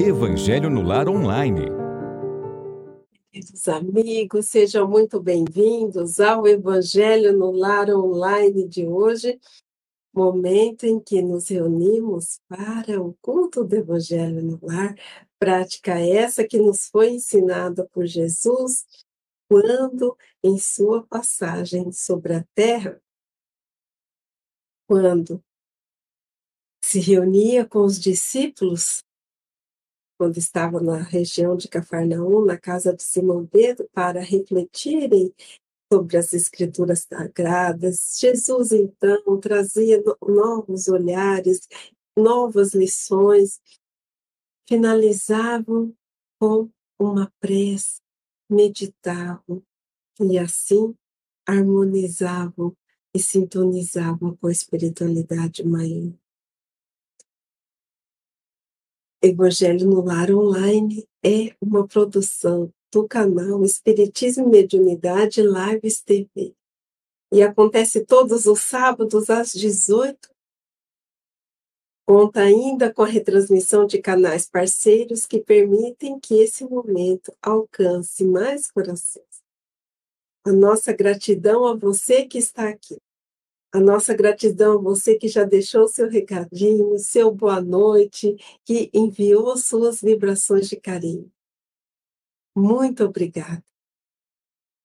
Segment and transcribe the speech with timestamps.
[0.00, 1.66] Evangelho no Lar Online.
[3.30, 9.38] Queridos amigos, sejam muito bem-vindos ao Evangelho no Lar Online de hoje,
[10.12, 14.94] momento em que nos reunimos para o culto do Evangelho no Lar,
[15.38, 18.84] prática essa que nos foi ensinada por Jesus
[19.48, 23.00] quando, em sua passagem sobre a terra,
[24.88, 25.42] quando
[26.84, 29.02] se reunia com os discípulos
[30.18, 35.34] quando estava na região de Cafarnaum, na casa de Simão Pedro, para refletirem
[35.92, 38.16] sobre as escrituras sagradas.
[38.18, 41.60] Jesus, então, trazia novos olhares,
[42.16, 43.60] novas lições,
[44.68, 45.94] finalizavam
[46.40, 48.00] com uma prece,
[48.48, 49.62] meditavam
[50.20, 50.94] e assim
[51.46, 52.74] harmonizavam
[53.14, 56.12] e sintonizavam com a espiritualidade maior.
[59.26, 66.54] Evangelho no Lar Online é uma produção do canal Espiritismo e Mediunidade Lives TV.
[67.32, 70.34] E acontece todos os sábados às 18
[72.06, 78.70] Conta ainda com a retransmissão de canais parceiros que permitem que esse momento alcance mais
[78.70, 79.24] corações.
[80.44, 82.98] A nossa gratidão a você que está aqui.
[83.74, 89.56] A nossa gratidão a você que já deixou seu recadinho, seu boa noite, que enviou
[89.56, 91.28] suas vibrações de carinho.
[92.54, 93.64] Muito obrigada.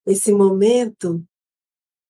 [0.08, 1.24] Esse momento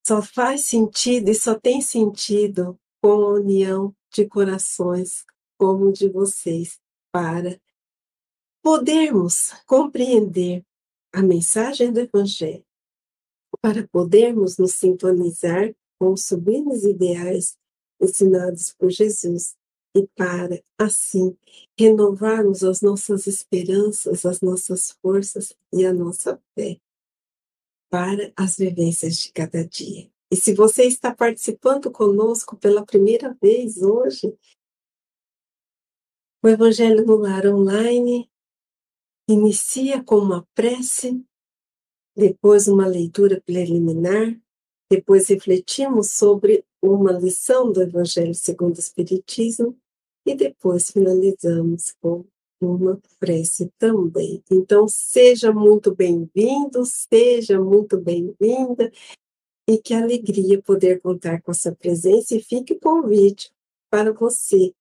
[0.07, 5.25] só faz sentido e só tem sentido com a união de corações
[5.57, 6.79] como o de vocês,
[7.11, 7.59] para
[8.63, 10.65] podermos compreender
[11.11, 12.65] a mensagem do Evangelho,
[13.61, 17.57] para podermos nos sintonizar com os sublimes ideais
[18.01, 19.55] ensinados por Jesus
[19.95, 21.37] e para, assim,
[21.77, 26.79] renovarmos as nossas esperanças, as nossas forças e a nossa fé
[27.89, 30.09] para as vivências de cada dia.
[30.31, 34.37] E se você está participando conosco pela primeira vez hoje,
[36.43, 38.29] o Evangelho no Lar Online
[39.27, 41.25] inicia com uma prece,
[42.15, 44.39] depois uma leitura preliminar,
[44.89, 49.77] depois refletimos sobre uma lição do Evangelho segundo o Espiritismo
[50.25, 52.25] e depois finalizamos com
[52.61, 54.43] uma prece também.
[54.51, 58.91] Então, seja muito bem-vindo, seja muito bem-vinda
[59.67, 63.51] e que alegria poder contar com a sua presença e fique o convite
[63.89, 64.73] para você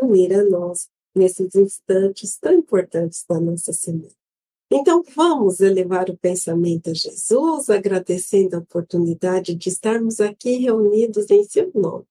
[0.00, 4.25] unir a nós nesses instantes tão importantes da nossa semana.
[4.70, 11.44] Então, vamos elevar o pensamento a Jesus, agradecendo a oportunidade de estarmos aqui reunidos em
[11.44, 12.04] seu nome,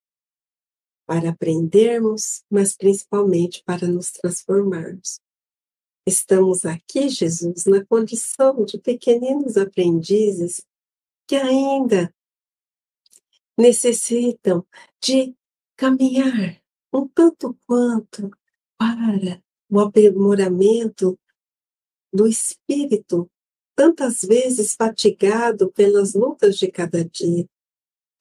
[1.05, 5.19] para aprendermos, mas principalmente para nos transformarmos.
[6.07, 10.61] Estamos aqui, Jesus, na condição de pequeninos aprendizes
[11.27, 12.13] que ainda
[13.57, 14.65] necessitam
[15.01, 15.35] de
[15.75, 16.61] caminhar
[16.93, 18.31] um tanto quanto
[18.77, 21.19] para o aprimoramento
[22.15, 23.29] do espírito,
[23.75, 27.45] tantas vezes fatigado pelas lutas de cada dia.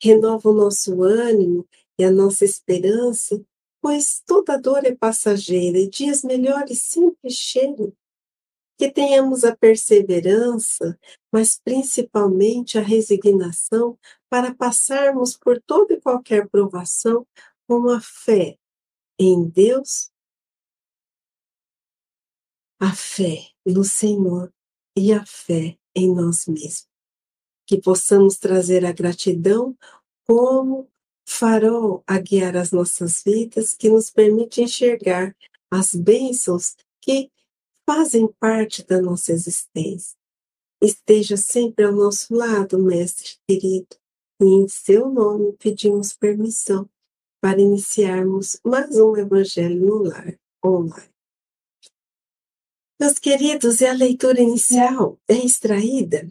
[0.02, 1.66] Renova o nosso ânimo
[1.98, 3.42] e a nossa esperança,
[3.80, 7.92] pois toda dor é passageira e dias melhores sempre chegam.
[8.76, 10.98] Que tenhamos a perseverança,
[11.32, 13.96] mas principalmente a resignação
[14.28, 17.24] para passarmos por toda e qualquer provação
[17.68, 18.58] com a fé
[19.16, 20.10] em Deus
[22.80, 24.52] a fé no Senhor
[24.96, 26.88] e a fé em nós mesmos.
[27.66, 29.76] Que possamos trazer a gratidão
[30.26, 30.88] como
[31.26, 35.34] farol a guiar as nossas vidas, que nos permite enxergar
[35.70, 37.30] as bênçãos que
[37.88, 40.16] fazem parte da nossa existência.
[40.80, 43.96] Esteja sempre ao nosso lado, Mestre querido,
[44.40, 46.88] e em seu nome pedimos permissão
[47.40, 51.13] para iniciarmos mais um Evangelho no Lar online.
[53.04, 56.26] Meus queridos, e a leitura inicial é extraída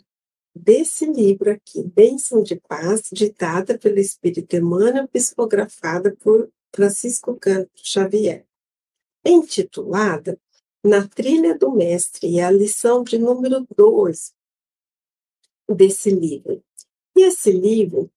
[0.56, 8.48] desse livro aqui, Bênção de Paz, ditada pelo Espírito Emmanuel, psicografada por Francisco Canto Xavier,
[9.24, 10.36] intitulada
[10.84, 14.34] Na Trilha do Mestre, é a lição de número 2
[15.70, 16.60] desse livro.
[17.16, 18.12] E esse livro,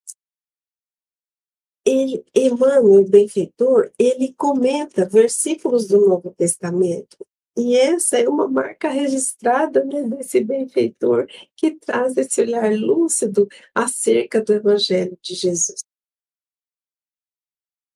[1.85, 7.17] ele, Emmanuel, o benfeitor, ele comenta versículos do Novo Testamento
[7.57, 14.39] e essa é uma marca registrada né, desse benfeitor que traz esse olhar lúcido acerca
[14.39, 15.83] do Evangelho de Jesus.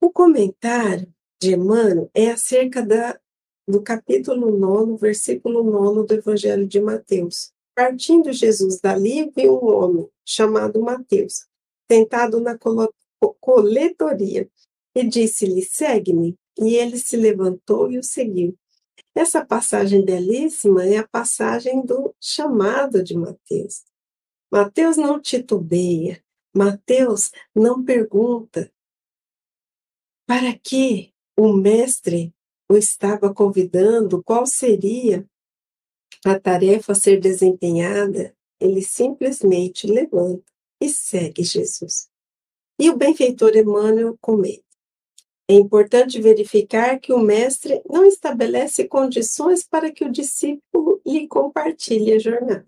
[0.02, 3.20] O comentário de Emmanuel é acerca da,
[3.68, 7.54] no capítulo 9, versículo 9 do Evangelho de Mateus.
[7.76, 11.46] Partindo Jesus dali, viu um homem chamado Mateus,
[11.90, 12.58] sentado na
[13.40, 14.50] coletoria,
[14.96, 16.36] e disse-lhe: Segue-me.
[16.60, 18.58] E ele se levantou e o seguiu.
[19.16, 23.84] Essa passagem belíssima é a passagem do chamado de Mateus.
[24.52, 26.24] Mateus não titubeia,
[26.56, 28.72] Mateus não pergunta
[30.26, 32.34] para que o mestre
[32.70, 35.28] o estava convidando, qual seria
[36.26, 40.46] a tarefa a ser desempenhada, ele simplesmente levanta
[40.80, 42.10] e segue Jesus.
[42.80, 44.71] E o benfeitor Emmanuel comenta.
[45.52, 52.14] É importante verificar que o mestre não estabelece condições para que o discípulo lhe compartilhe
[52.14, 52.66] a jornada.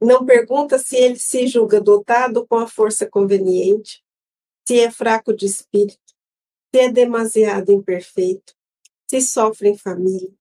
[0.00, 4.04] Não pergunta se ele se julga dotado com a força conveniente,
[4.64, 5.98] se é fraco de espírito,
[6.72, 8.54] se é demasiado imperfeito,
[9.10, 10.32] se sofre em família,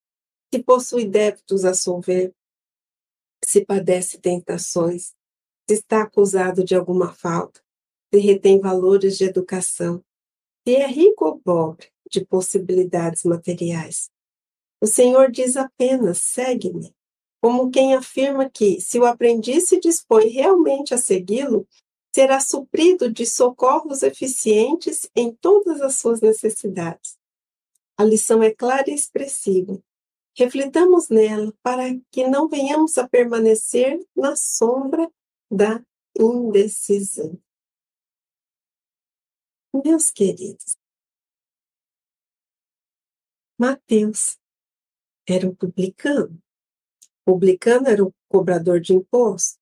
[0.54, 2.32] se possui débitos a solver,
[3.44, 5.16] se padece tentações,
[5.68, 7.60] se está acusado de alguma falta,
[8.14, 10.06] se retém valores de educação,
[10.70, 14.12] se é rico ou pobre de possibilidades materiais.
[14.80, 16.94] O Senhor diz apenas: segue-me,
[17.42, 21.68] como quem afirma que, se o aprendiz se dispõe realmente a segui-lo,
[22.14, 27.18] será suprido de socorros eficientes em todas as suas necessidades.
[27.98, 29.82] A lição é clara e expressiva.
[30.38, 35.12] Reflitamos nela para que não venhamos a permanecer na sombra
[35.50, 35.82] da
[36.16, 37.40] indecisão.
[39.72, 40.76] Meus queridos,
[43.56, 44.40] Mateus
[45.28, 46.42] era um publicano.
[47.24, 49.60] Publicano era o cobrador de imposto.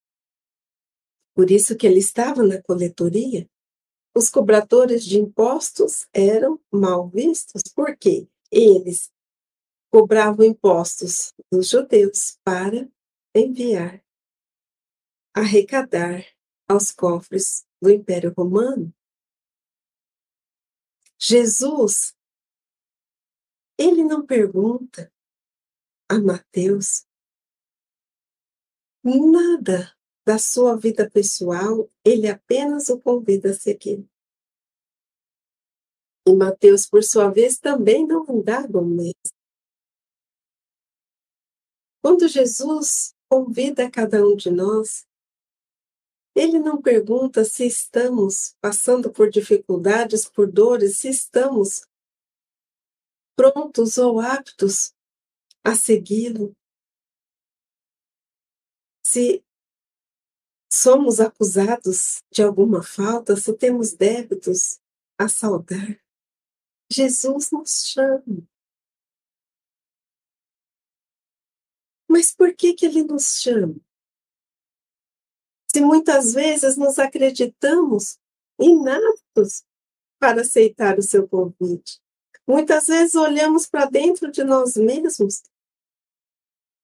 [1.36, 3.50] Por isso que ele estava na coletoria.
[4.16, 9.12] Os cobradores de impostos eram mal vistos, porque eles
[9.92, 12.90] cobravam impostos dos judeus para
[13.36, 14.02] enviar,
[15.36, 16.26] arrecadar
[16.66, 18.94] aos cofres do Império Romano
[21.20, 22.16] Jesus,
[23.78, 25.12] ele não pergunta
[26.10, 27.06] a Mateus
[29.04, 34.06] nada da sua vida pessoal, ele apenas o convida a seguir.
[36.28, 39.14] E Mateus, por sua vez, também não indaga o mesmo.
[42.02, 45.07] Quando Jesus convida cada um de nós,
[46.38, 51.82] ele não pergunta se estamos passando por dificuldades, por dores, se estamos
[53.36, 54.94] prontos ou aptos
[55.64, 56.56] a segui-lo.
[59.04, 59.44] Se
[60.72, 64.80] somos acusados de alguma falta, se temos débitos
[65.18, 66.00] a saldar.
[66.92, 68.48] Jesus nos chama.
[72.08, 73.87] Mas por que, que ele nos chama?
[75.78, 78.18] Se muitas vezes nos acreditamos
[78.60, 79.64] inaptos
[80.20, 82.02] para aceitar o seu convite.
[82.48, 85.44] Muitas vezes olhamos para dentro de nós mesmos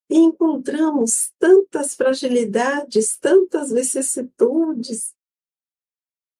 [0.08, 5.12] e encontramos tantas fragilidades, tantas vicissitudes,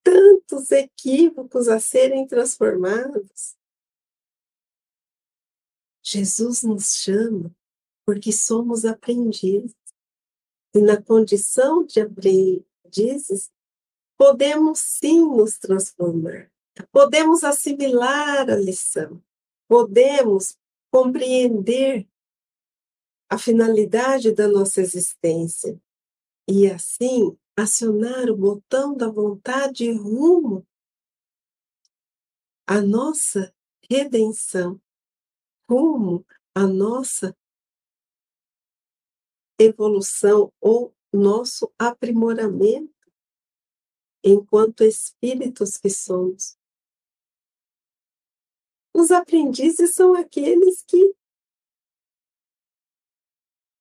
[0.01, 3.57] tantos equívocos a serem transformados.
[6.01, 7.53] Jesus nos chama
[8.05, 9.84] porque somos aprendizes.
[10.75, 13.49] E na condição de aprendizes,
[14.17, 16.51] podemos sim nos transformar,
[16.91, 19.23] podemos assimilar a lição,
[19.69, 20.57] podemos
[20.91, 22.05] compreender
[23.29, 25.81] a finalidade da nossa existência
[26.45, 30.67] e assim acionar o botão da vontade rumo
[32.67, 33.55] à nossa
[33.89, 34.79] redenção,
[35.69, 37.33] rumo à nossa
[39.59, 42.93] evolução ou nosso aprimoramento
[44.23, 46.57] enquanto espíritos que somos.
[48.93, 51.15] Os aprendizes são aqueles que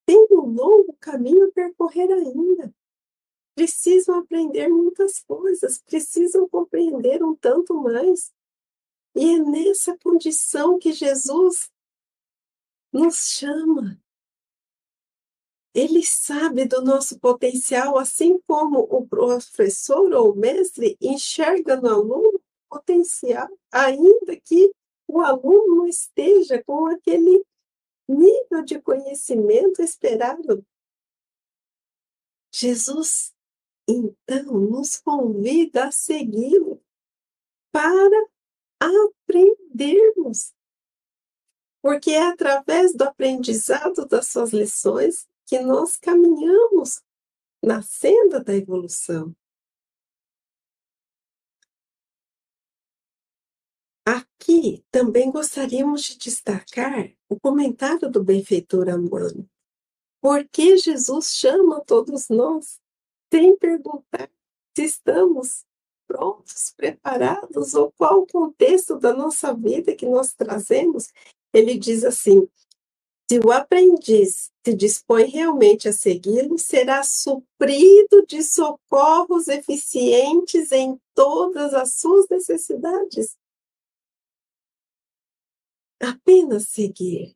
[0.07, 2.75] têm um longo caminho a percorrer ainda.
[3.55, 8.33] Precisam aprender muitas coisas, precisam compreender um tanto mais.
[9.15, 11.71] E é nessa condição que Jesus
[12.93, 14.04] nos chama
[15.75, 22.41] ele sabe do nosso potencial, assim como o professor ou o mestre enxerga no aluno
[22.69, 24.73] potencial, ainda que
[25.09, 27.45] o aluno não esteja com aquele
[28.09, 30.65] nível de conhecimento esperado.
[32.53, 33.35] Jesus,
[33.89, 36.81] então, nos convida a segui-lo
[37.73, 38.29] para
[38.79, 40.55] aprendermos.
[41.83, 47.03] porque é através do aprendizado das suas lições que nós caminhamos
[47.63, 49.35] na senda da evolução.
[54.07, 59.49] Aqui também gostaríamos de destacar o comentário do benfeitor Amano.
[60.21, 62.81] Por que Jesus chama todos nós
[63.33, 64.31] sem perguntar
[64.77, 65.65] se estamos
[66.07, 71.13] prontos, preparados ou qual o contexto da nossa vida que nós trazemos?
[71.53, 72.49] Ele diz assim:
[73.31, 81.73] se o aprendiz se dispõe realmente a segui-lo, será suprido de socorros eficientes em todas
[81.73, 83.37] as suas necessidades.
[86.01, 87.35] Apenas seguir,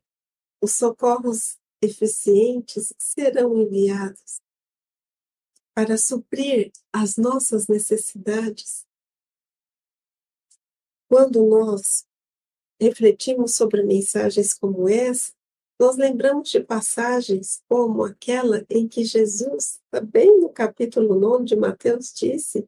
[0.61, 4.41] os socorros eficientes serão enviados
[5.73, 8.85] para suprir as nossas necessidades.
[11.07, 12.05] Quando nós
[12.79, 15.33] refletimos sobre mensagens como essa,
[15.79, 22.13] nós lembramos de passagens como aquela em que Jesus, também no capítulo 9 de Mateus,
[22.13, 22.67] disse: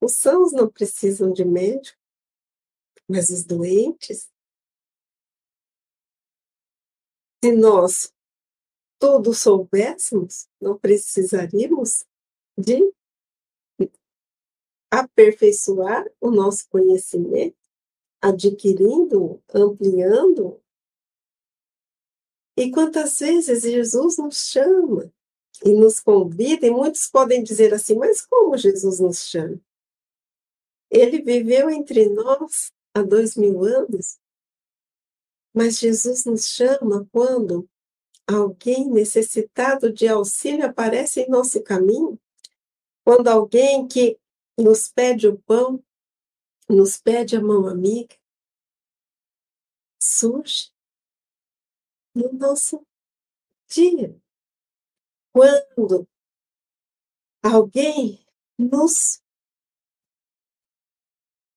[0.00, 1.98] os sãos não precisam de médico,
[3.08, 4.30] mas os doentes.
[7.42, 8.12] Se nós
[9.00, 12.04] todos soubéssemos, não precisaríamos
[12.56, 12.80] de
[14.90, 17.58] aperfeiçoar o nosso conhecimento,
[18.22, 20.62] adquirindo, ampliando
[22.56, 25.12] e quantas vezes Jesus nos chama
[25.64, 29.60] e nos convida, e muitos podem dizer assim, mas como Jesus nos chama?
[30.90, 34.18] Ele viveu entre nós há dois mil anos,
[35.52, 37.68] mas Jesus nos chama quando
[38.26, 42.18] alguém necessitado de auxílio aparece em nosso caminho,
[43.04, 44.18] quando alguém que
[44.58, 45.82] nos pede o pão,
[46.68, 48.16] nos pede a mão amiga,
[50.00, 50.73] surge
[52.14, 52.86] no nosso
[53.66, 54.16] dia.
[55.32, 56.08] Quando
[57.42, 58.24] alguém
[58.56, 59.22] nos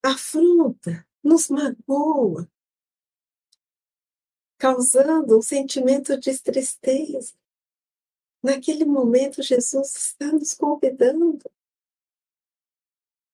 [0.04, 2.50] afronta, nos magoa,
[4.58, 7.38] causando um sentimento de tristeza.
[8.42, 11.40] Naquele momento, Jesus está nos convidando,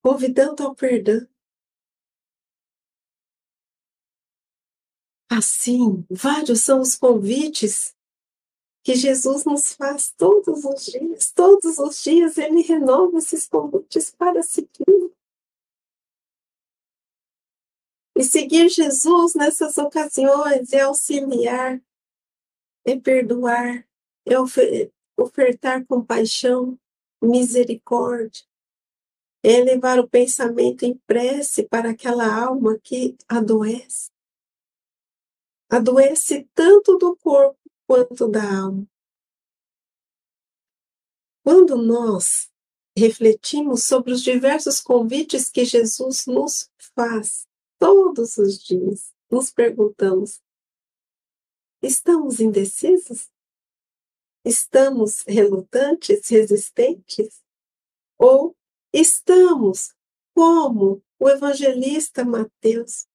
[0.01, 1.27] convidando ao perdão.
[5.35, 7.95] Assim, vários são os convites
[8.83, 11.31] que Jesus nos faz todos os dias.
[11.31, 15.11] Todos os dias ele renova esses convites para seguir.
[18.15, 21.81] E seguir Jesus nessas ocasiões é auxiliar,
[22.85, 23.87] é perdoar,
[24.27, 24.35] é
[25.17, 26.79] ofertar compaixão,
[27.19, 28.45] misericórdia,
[29.41, 34.12] é levar o pensamento em prece para aquela alma que adoece
[35.75, 38.87] adoece tanto do corpo quanto da alma.
[41.43, 42.51] Quando nós
[42.95, 47.47] refletimos sobre os diversos convites que Jesus nos faz
[47.79, 50.43] todos os dias, nos perguntamos:
[51.81, 53.31] estamos indecisos?
[54.45, 57.41] Estamos relutantes, resistentes?
[58.19, 58.55] Ou
[58.93, 59.95] estamos
[60.35, 63.07] como o evangelista Mateus,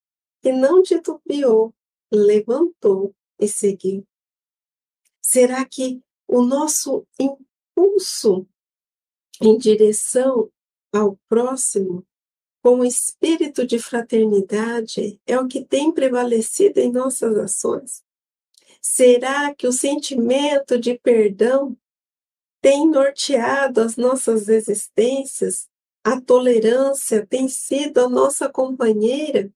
[0.43, 1.73] que não titubeou
[2.13, 4.07] levantou e seguiu.
[5.21, 8.47] Será que o nosso impulso
[9.41, 10.51] em direção
[10.93, 12.07] ao próximo,
[12.63, 18.03] com o espírito de fraternidade, é o que tem prevalecido em nossas ações?
[18.81, 21.77] Será que o sentimento de perdão
[22.61, 25.69] tem norteado as nossas existências?
[26.03, 29.53] A tolerância tem sido a nossa companheira?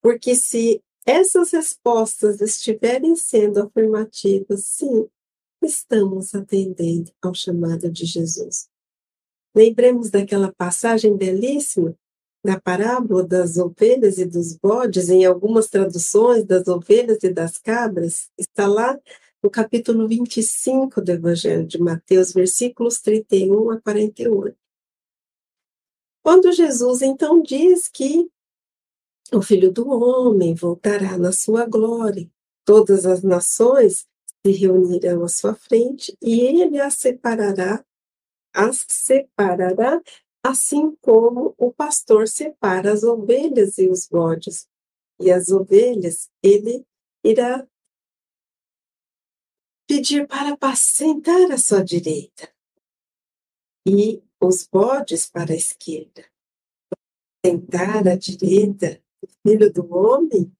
[0.00, 5.08] Porque se essas respostas estiverem sendo afirmativas, sim,
[5.62, 8.68] estamos atendendo ao chamado de Jesus.
[9.54, 11.96] Lembremos daquela passagem belíssima
[12.44, 18.30] da parábola das ovelhas e dos bodes, em algumas traduções das ovelhas e das cabras,
[18.36, 18.98] está lá
[19.42, 24.56] no capítulo 25 do Evangelho de Mateus, versículos 31 a 48.
[26.22, 28.28] Quando Jesus então diz que
[29.30, 32.30] o filho do homem voltará na sua glória.
[32.64, 34.06] Todas as nações
[34.44, 37.84] se reunirão à sua frente e ele as separará,
[38.52, 40.00] as separará,
[40.42, 44.68] assim como o pastor separa as ovelhas e os bodes.
[45.20, 46.84] E as ovelhas ele
[47.24, 47.66] irá
[49.86, 52.52] pedir para apacentar à sua direita
[53.86, 56.24] e os bodes para a esquerda.
[57.44, 59.01] Sentar à direita
[59.46, 60.52] Filho do Homem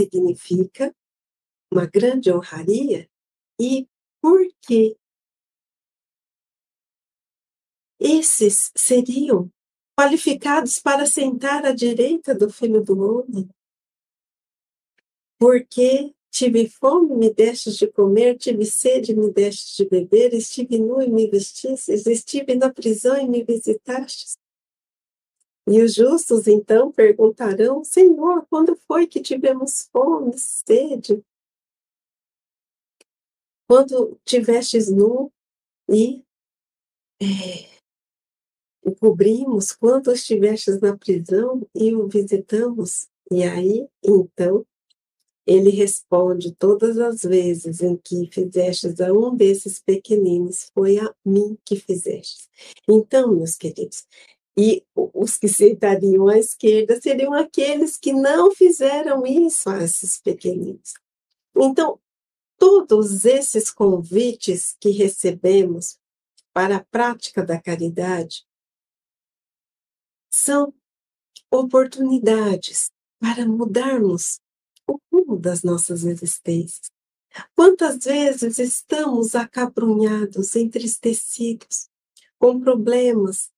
[0.00, 0.94] significa
[1.72, 3.08] uma grande honraria
[3.60, 3.88] e
[4.20, 4.96] por quê?
[7.98, 9.50] Esses seriam
[9.98, 13.48] qualificados para sentar à direita do Filho do Homem.
[15.38, 21.02] Porque tive fome, me destes de comer, tive sede, me destes de beber, estive nu
[21.02, 24.38] e me vestistes, estive na prisão e me visitastes.
[25.66, 31.24] E os justos então perguntarão: Senhor, quando foi que tivemos fome, sede?
[33.68, 35.32] Quando tivestes nu
[35.88, 36.22] e
[37.22, 37.72] é,
[38.84, 43.08] o cobrimos, quando estivestes na prisão e o visitamos?
[43.30, 44.66] E aí, então,
[45.46, 51.56] ele responde: Todas as vezes em que fizestes a um desses pequeninos, foi a mim
[51.64, 52.48] que fizestes.
[52.88, 54.06] Então, meus queridos,
[54.56, 60.94] e os que sentariam à esquerda seriam aqueles que não fizeram isso a esses pequeninos.
[61.56, 61.98] Então,
[62.58, 65.98] todos esses convites que recebemos
[66.52, 68.44] para a prática da caridade
[70.30, 70.74] são
[71.50, 74.40] oportunidades para mudarmos
[74.86, 76.90] o rumo das nossas existências.
[77.54, 81.88] Quantas vezes estamos acabrunhados, entristecidos,
[82.38, 83.51] com problemas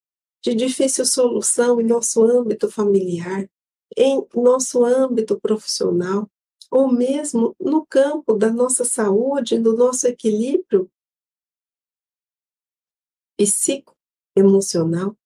[0.45, 3.49] de difícil solução em nosso âmbito familiar,
[3.97, 6.31] em nosso âmbito profissional,
[6.71, 10.91] ou mesmo no campo da nossa saúde, do nosso equilíbrio
[13.39, 15.17] psicoemocional.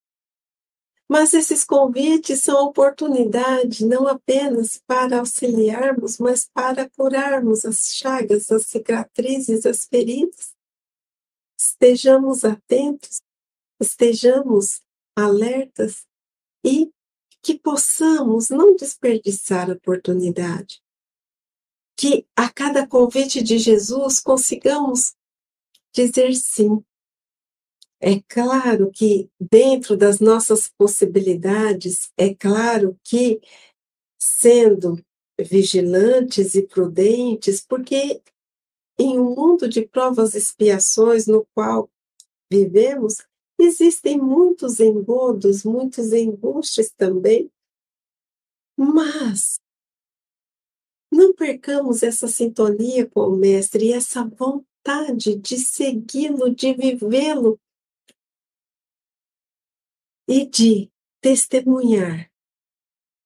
[1.09, 8.67] Mas esses convites são oportunidade não apenas para auxiliarmos, mas para curarmos as chagas, as
[8.67, 10.55] cicatrizes, as feridas.
[11.59, 13.21] Estejamos atentos,
[13.81, 14.81] estejamos
[15.19, 16.07] alertas
[16.65, 16.93] e
[17.43, 20.81] que possamos não desperdiçar a oportunidade.
[21.97, 25.15] Que a cada convite de Jesus consigamos
[25.93, 26.83] dizer sim.
[28.01, 33.41] É claro que dentro das nossas possibilidades, é claro que
[34.17, 35.05] sendo
[35.41, 38.23] vigilantes e prudentes, porque
[38.99, 41.91] em um mundo de provas e expiações no qual
[42.51, 43.28] vivemos,
[43.59, 47.51] Existem muitos engodos, muitos embustes também,
[48.77, 49.61] mas
[51.11, 57.59] não percamos essa sintonia com o Mestre e essa vontade de segui-lo, de vivê-lo
[60.29, 60.91] e de
[61.21, 62.31] testemunhar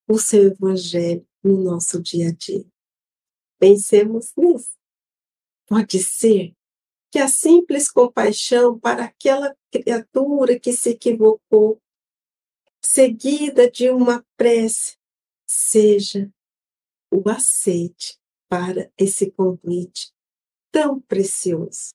[0.09, 2.64] o seu Evangelho no nosso dia a dia.
[3.59, 4.79] Pensemos nisso.
[5.66, 6.55] Pode ser
[7.12, 11.79] que a simples compaixão para aquela criatura que se equivocou,
[12.83, 14.96] seguida de uma prece,
[15.46, 16.33] seja
[17.12, 20.11] o aceite para esse convite
[20.70, 21.94] tão precioso.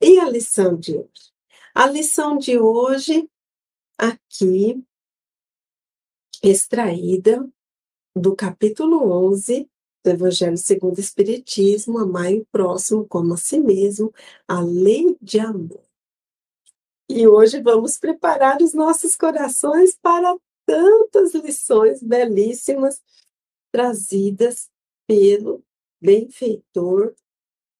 [0.00, 1.32] E a lição de hoje?
[1.74, 3.28] A lição de hoje,
[3.98, 4.82] aqui,
[6.42, 7.46] extraída
[8.16, 9.70] do capítulo 11
[10.04, 14.12] do Evangelho segundo o Espiritismo, amai o próximo como a si mesmo,
[14.46, 15.82] a lei de amor.
[17.08, 23.00] E hoje vamos preparar os nossos corações para tantas lições belíssimas
[23.72, 24.68] trazidas
[25.06, 25.62] pelo
[26.00, 27.14] benfeitor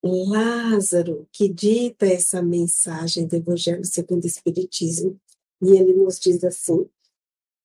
[0.03, 5.21] Lázaro, que dita essa mensagem do Evangelho segundo o Espiritismo.
[5.61, 6.89] E ele nos diz assim: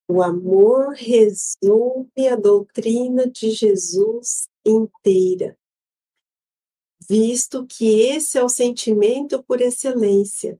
[0.08, 5.58] o amor resume a doutrina de Jesus inteira,
[7.08, 10.60] visto que esse é o sentimento por excelência,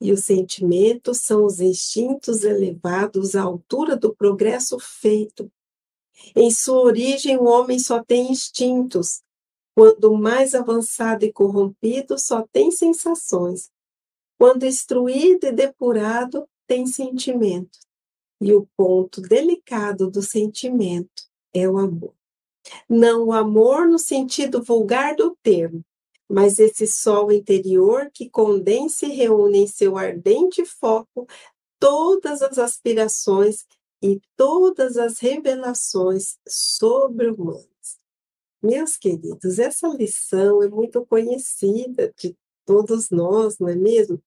[0.00, 5.50] e os sentimentos são os instintos elevados à altura do progresso feito.
[6.34, 9.22] Em sua origem, o homem só tem instintos.
[9.74, 13.70] Quando mais avançado e corrompido, só tem sensações.
[14.38, 17.80] Quando instruído e depurado, tem sentimentos.
[18.42, 21.22] E o ponto delicado do sentimento
[21.54, 22.12] é o amor.
[22.88, 25.84] Não o amor no sentido vulgar do termo,
[26.28, 31.24] mas esse sol interior que condensa e reúne em seu ardente foco
[31.78, 33.64] todas as aspirações
[34.02, 37.62] e todas as revelações sobre-humanas.
[38.60, 44.20] Meus queridos, essa lição é muito conhecida de todos nós, não é mesmo?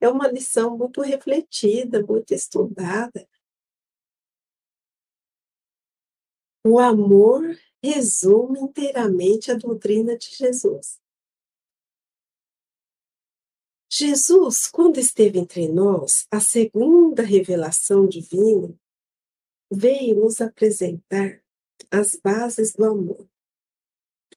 [0.00, 3.28] É uma lição muito refletida, muito estudada,
[6.64, 7.42] O amor
[7.82, 11.00] resume inteiramente a doutrina de Jesus.
[13.90, 18.78] Jesus, quando esteve entre nós, a segunda revelação divina
[19.72, 21.42] veio nos apresentar
[21.90, 23.28] as bases do amor.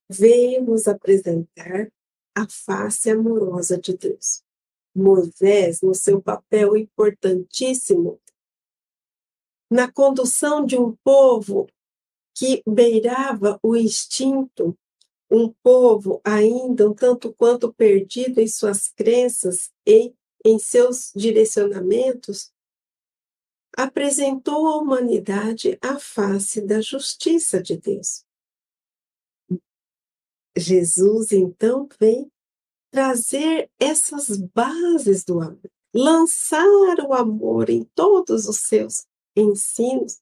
[0.10, 1.92] veio nos apresentar
[2.36, 4.44] a face amorosa de Deus.
[4.96, 8.22] Moisés, no seu papel importantíssimo
[9.74, 11.68] na condução de um povo
[12.36, 14.78] que beirava o instinto,
[15.30, 20.14] um povo ainda um tanto quanto perdido em suas crenças e
[20.46, 22.52] em seus direcionamentos,
[23.76, 28.24] apresentou à humanidade a face da justiça de Deus.
[30.56, 32.32] Jesus então vem
[32.92, 40.22] trazer essas bases do amor, lançar o amor em todos os seus ensinos,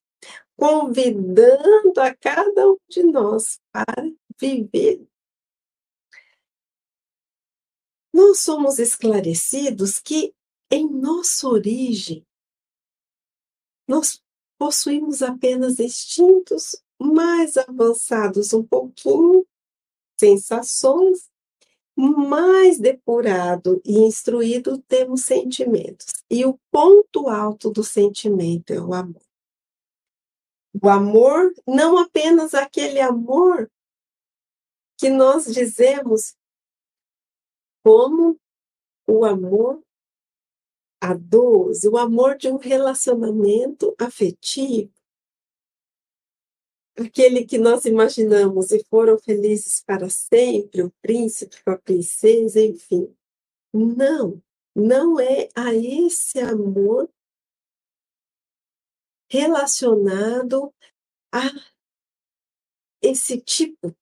[0.61, 4.07] convidando a cada um de nós para
[4.39, 5.03] viver.
[8.13, 10.35] Nós somos esclarecidos que
[10.69, 12.23] em nossa origem
[13.87, 14.21] nós
[14.59, 19.43] possuímos apenas instintos mais avançados um pouquinho,
[20.15, 21.27] sensações,
[21.97, 26.13] mais depurado e instruído temos sentimentos.
[26.29, 29.30] E o ponto alto do sentimento é o amor.
[30.73, 33.69] O amor, não apenas aquele amor
[34.97, 36.35] que nós dizemos
[37.83, 38.39] como
[39.07, 39.83] o amor
[41.01, 44.93] a 12, o amor de um relacionamento afetivo,
[46.95, 53.11] aquele que nós imaginamos e foram felizes para sempre, o príncipe com a princesa, enfim.
[53.73, 54.41] Não,
[54.75, 57.09] não é a esse amor
[59.31, 60.73] relacionado
[61.33, 61.43] a
[63.01, 63.95] esse tipo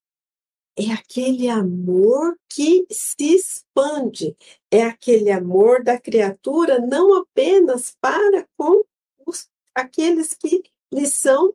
[0.76, 4.36] é aquele amor que se expande,
[4.72, 8.84] é aquele amor da criatura não apenas para com
[9.24, 11.54] os, aqueles que lhe são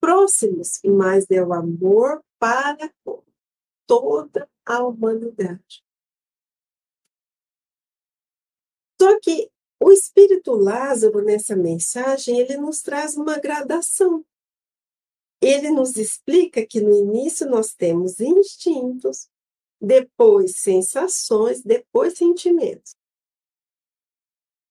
[0.00, 3.22] próximos, mas é o amor para com
[3.86, 5.84] toda a humanidade.
[9.00, 9.48] Só que
[9.82, 14.24] o Espírito Lázaro, nessa mensagem, ele nos traz uma gradação
[15.42, 19.28] ele nos explica que no início nós temos instintos,
[19.80, 22.94] depois sensações, depois sentimentos.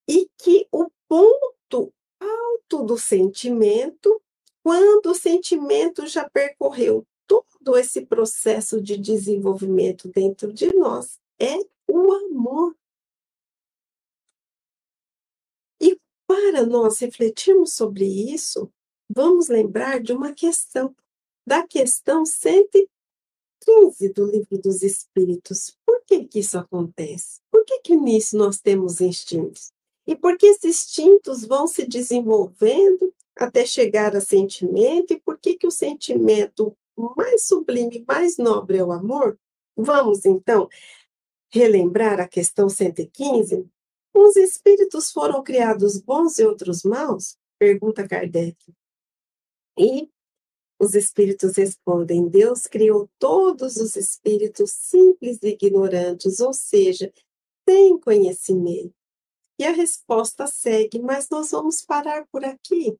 [0.07, 4.21] E que o ponto alto do sentimento,
[4.63, 11.57] quando o sentimento já percorreu todo esse processo de desenvolvimento dentro de nós, é
[11.89, 12.77] o amor.
[16.31, 18.71] Para nós refletirmos sobre isso,
[19.13, 20.95] vamos lembrar de uma questão,
[21.45, 25.77] da questão 115 do Livro dos Espíritos.
[25.85, 27.41] Por que, que isso acontece?
[27.51, 29.73] Por que, que nisso nós temos instintos?
[30.07, 35.11] E por que esses instintos vão se desenvolvendo até chegar a sentimento?
[35.11, 36.73] E por que, que o sentimento
[37.17, 39.37] mais sublime, mais nobre é o amor?
[39.75, 40.69] Vamos, então,
[41.49, 43.69] relembrar a questão 115?
[44.13, 47.37] Os espíritos foram criados bons e outros maus?
[47.57, 48.57] Pergunta Kardec.
[49.77, 50.09] E
[50.79, 57.13] os espíritos respondem: Deus criou todos os espíritos simples e ignorantes, ou seja,
[57.67, 58.93] sem conhecimento.
[59.59, 62.97] E a resposta segue, mas nós vamos parar por aqui.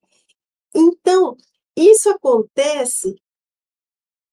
[0.76, 1.36] Então,
[1.76, 3.16] isso acontece,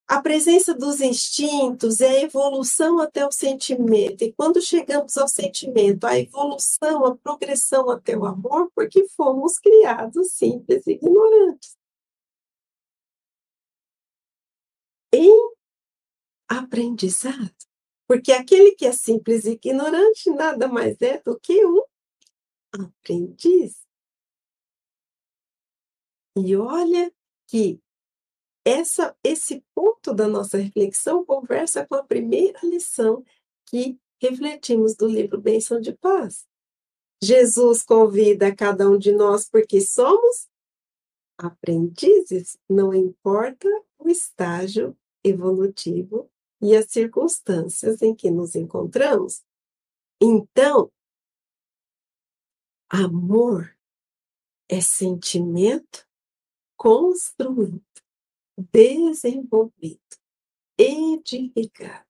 [0.08, 4.22] a presença dos instintos é a evolução até o sentimento.
[4.24, 10.32] E quando chegamos ao sentimento, a evolução, a progressão até o amor, porque fomos criados
[10.32, 11.78] simples e ignorantes.
[15.12, 15.30] em
[16.48, 17.54] aprendizado.
[18.06, 21.82] Porque aquele que é simples e ignorante nada mais é do que um
[22.72, 23.86] aprendiz.
[26.36, 27.12] E olha
[27.46, 27.80] que
[28.68, 33.24] essa, esse ponto da nossa reflexão conversa com a primeira lição
[33.66, 36.46] que refletimos do livro Bênção de Paz.
[37.22, 40.48] Jesus convida cada um de nós porque somos
[41.38, 43.66] aprendizes, não importa
[43.98, 49.42] o estágio evolutivo e as circunstâncias em que nos encontramos.
[50.20, 50.92] Então,
[52.90, 53.74] amor
[54.68, 56.06] é sentimento
[56.76, 57.82] construído,
[58.72, 60.00] desenvolvido,
[60.76, 62.08] edificado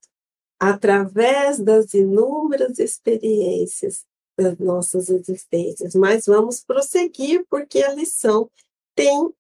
[0.59, 4.05] através das inúmeras experiências
[4.37, 5.95] das nossas existências.
[5.95, 8.51] Mas vamos prosseguir porque a lição
[8.95, 9.33] tem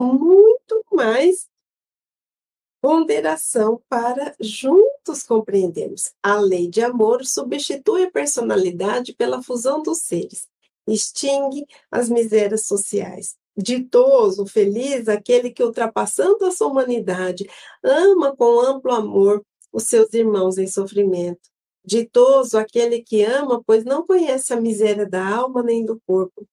[0.00, 1.48] muito mais
[2.80, 6.12] ponderação para juntos compreendermos.
[6.22, 10.48] A lei de amor substitui a personalidade pela fusão dos seres,
[10.86, 13.36] extingue as misérias sociais.
[13.56, 17.48] Ditoso, feliz, aquele que, ultrapassando a sua humanidade,
[17.82, 21.40] ama com amplo amor os seus irmãos em sofrimento.
[21.84, 26.46] Ditoso aquele que ama, pois não conhece a miséria da alma nem do corpo.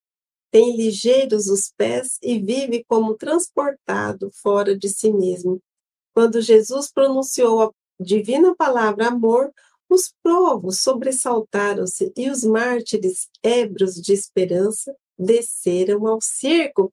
[0.51, 5.61] Tem ligeiros os pés e vive como transportado fora de si mesmo.
[6.13, 9.51] Quando Jesus pronunciou a divina palavra amor,
[9.89, 16.91] os povos sobressaltaram-se e os mártires, ébrios de esperança, desceram ao circo.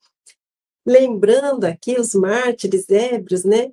[0.87, 3.73] Lembrando aqui os mártires ébrios, né?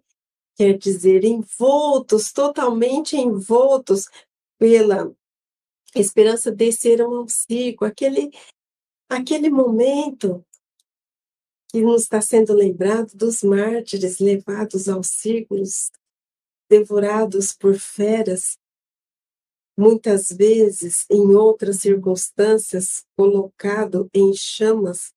[0.56, 4.08] Quer dizer, envoltos, totalmente envoltos
[4.58, 5.14] pela
[5.94, 7.86] esperança, desceram ao circo.
[7.86, 8.32] Aquele,
[9.10, 10.46] aquele momento
[11.70, 15.92] que nos está sendo lembrado dos mártires levados aos círculos,
[16.70, 18.58] devorados por feras,
[19.78, 25.14] muitas vezes, em outras circunstâncias, colocado em chamas.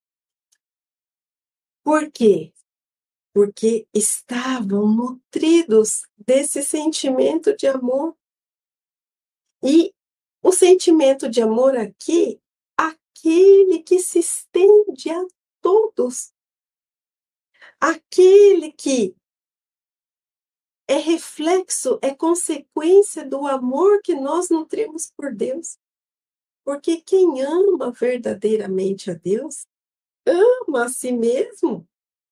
[1.85, 2.53] Por quê?
[3.33, 8.17] Porque estavam nutridos desse sentimento de amor.
[9.63, 9.95] E
[10.43, 12.41] o sentimento de amor aqui,
[12.77, 15.25] aquele que se estende a
[15.61, 16.33] todos,
[17.81, 19.17] aquele que
[20.89, 25.79] é reflexo, é consequência do amor que nós nutrimos por Deus.
[26.65, 29.67] Porque quem ama verdadeiramente a Deus,
[30.27, 31.87] ama a si mesmo,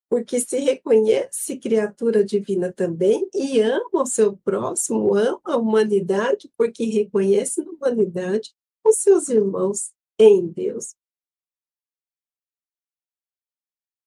[0.09, 6.85] porque se reconhece criatura divina também e ama o seu próximo, ama a humanidade, porque
[6.87, 10.95] reconhece na humanidade os seus irmãos em Deus.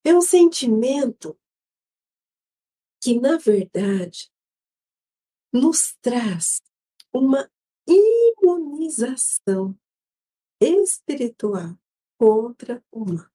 [0.04, 1.38] É um sentimento
[3.02, 4.32] que, na verdade,
[5.52, 6.62] nos traz
[7.14, 7.50] uma
[7.88, 9.76] imunização
[10.62, 11.76] espiritual
[12.18, 13.26] contra o mal.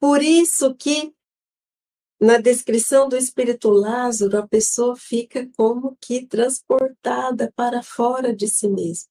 [0.00, 1.14] Por isso que
[2.20, 8.68] na descrição do espírito Lázaro, a pessoa fica como que transportada para fora de si
[8.68, 9.08] mesma.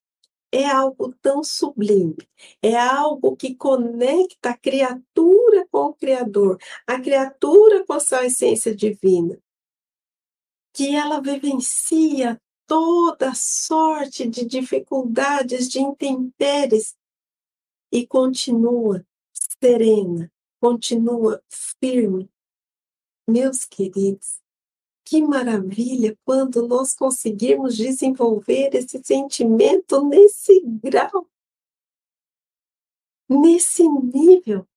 [0.51, 2.17] É algo tão sublime,
[2.61, 8.75] é algo que conecta a criatura com o Criador, a criatura com a sua essência
[8.75, 9.37] divina
[10.77, 16.95] que ela vivencia toda sorte de dificuldades, de intempéries
[17.91, 19.03] e continua
[19.59, 22.29] serena, continua firme.
[23.27, 24.39] Meus queridos,
[25.03, 31.27] que maravilha quando nós conseguirmos desenvolver esse sentimento nesse grau,
[33.27, 34.67] nesse nível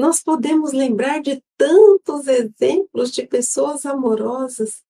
[0.00, 4.82] nós podemos lembrar de tantos exemplos de pessoas amorosas,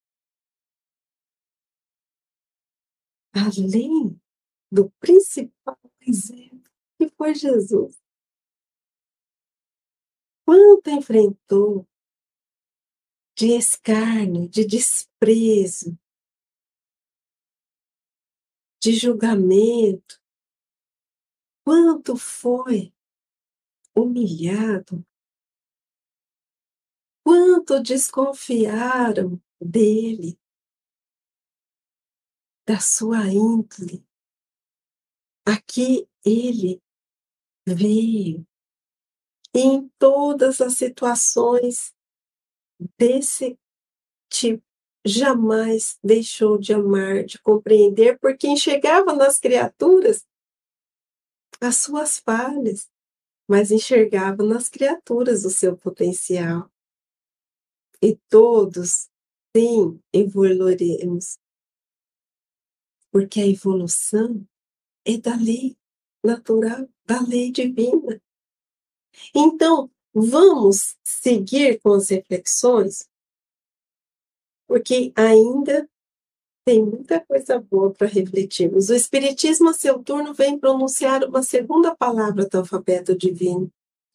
[3.35, 4.21] além
[4.71, 8.01] do principal exemplo, que foi Jesus.
[10.47, 11.89] Quanto enfrentou
[13.37, 15.99] de escárnio, de desprezo,
[18.81, 20.23] de julgamento,
[21.65, 22.95] quanto foi
[23.97, 25.05] humilhado.
[27.25, 30.39] Quanto desconfiaram dele,
[32.67, 34.07] da sua índole.
[35.47, 36.81] Aqui ele
[37.67, 38.47] veio
[39.55, 41.95] em todas as situações
[42.97, 43.59] desse
[44.31, 44.65] tipo
[45.05, 50.27] jamais deixou de amar, de compreender, porque enxergava nas criaturas
[51.61, 52.91] as suas falhas,
[53.51, 56.71] mas enxergava nas criaturas o seu potencial.
[58.01, 59.11] E todos,
[59.57, 61.37] sim, evoluiremos.
[63.11, 64.47] Porque a evolução
[65.05, 65.77] é da lei
[66.23, 68.23] natural, da lei divina.
[69.35, 73.11] Então, vamos seguir com as reflexões,
[74.69, 75.91] porque ainda
[76.65, 78.91] tem muita coisa boa para refletirmos.
[78.91, 83.71] O Espiritismo, a seu turno, vem pronunciar uma segunda palavra do alfabeto divino.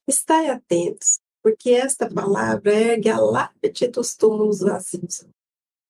[0.08, 5.26] Estai atentos, porque esta palavra ergue a lápide dos túmulos vazios.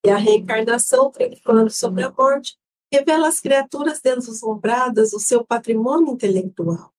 [0.05, 2.57] E a reencarnação, triunfando sobre a morte,
[2.91, 6.91] revela às criaturas deslumbradas o seu patrimônio intelectual.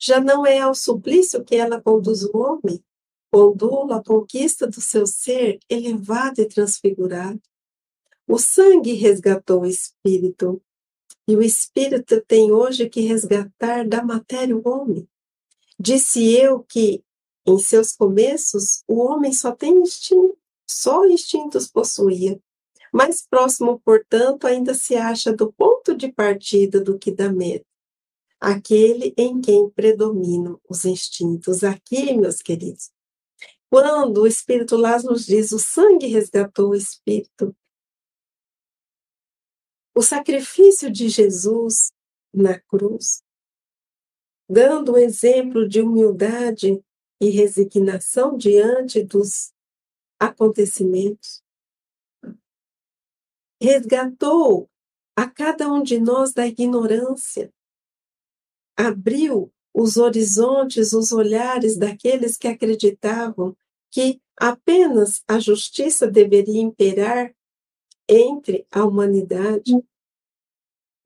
[0.00, 2.82] Já não é ao suplício que ela conduz o homem,
[3.32, 7.40] conduz a conquista do seu ser elevado e transfigurado
[8.28, 10.62] o sangue resgatou o espírito,
[11.26, 15.08] e o espírito tem hoje que resgatar da matéria o homem.
[15.80, 17.02] Disse eu que,
[17.46, 20.36] em seus começos, o homem só tem instinto,
[20.68, 22.38] só instintos possuía.
[22.92, 27.64] Mais próximo, portanto, ainda se acha do ponto de partida do que da meta.
[28.40, 31.64] Aquele em quem predominam os instintos.
[31.64, 32.90] Aqui, meus queridos,
[33.70, 37.54] quando o Espírito lá nos diz o sangue resgatou o Espírito,
[39.98, 41.92] O sacrifício de Jesus
[42.32, 43.20] na cruz,
[44.48, 46.80] dando o exemplo de humildade
[47.20, 49.52] e resignação diante dos
[50.16, 51.42] acontecimentos,
[53.60, 54.70] resgatou
[55.16, 57.52] a cada um de nós da ignorância,
[58.76, 63.56] abriu os horizontes, os olhares daqueles que acreditavam
[63.90, 67.34] que apenas a justiça deveria imperar
[68.08, 69.72] entre a humanidade.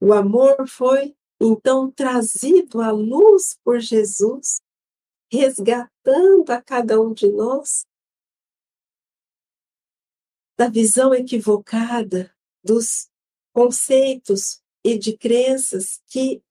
[0.04, 4.60] O amor foi então trazido à luz por Jesus,
[5.30, 7.86] resgatando a cada um de nós
[10.58, 12.34] da visão equivocada
[12.64, 13.08] dos
[13.54, 16.42] conceitos e de crenças que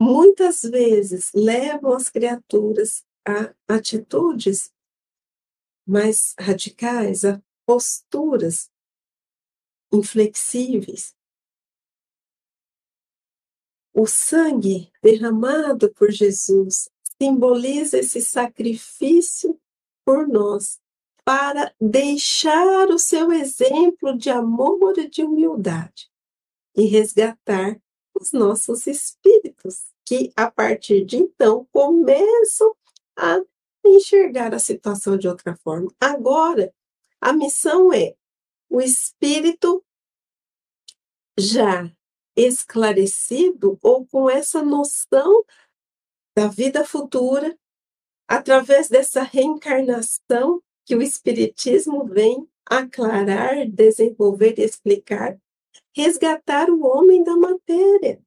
[0.00, 4.72] muitas vezes levam as criaturas a atitudes
[5.86, 8.70] mais radicais, a posturas
[9.92, 11.14] inflexíveis.
[13.94, 16.88] O sangue derramado por Jesus
[17.20, 19.60] simboliza esse sacrifício
[20.04, 20.80] por nós,
[21.24, 26.10] para deixar o seu exemplo de amor e de humildade
[26.74, 27.80] e resgatar
[28.18, 32.74] os nossos espíritos, que a partir de então começam
[33.16, 33.40] a
[33.84, 35.92] enxergar a situação de outra forma.
[36.00, 36.74] Agora,
[37.20, 38.16] a missão é
[38.68, 39.84] o espírito
[41.38, 41.90] já
[42.36, 45.44] esclarecido ou com essa noção
[46.34, 47.56] da vida futura,
[48.26, 55.38] através dessa reencarnação que o Espiritismo vem aclarar, desenvolver e explicar,
[55.94, 58.20] resgatar o homem da matéria.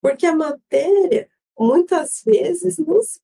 [0.00, 3.20] Porque a matéria, muitas vezes, nos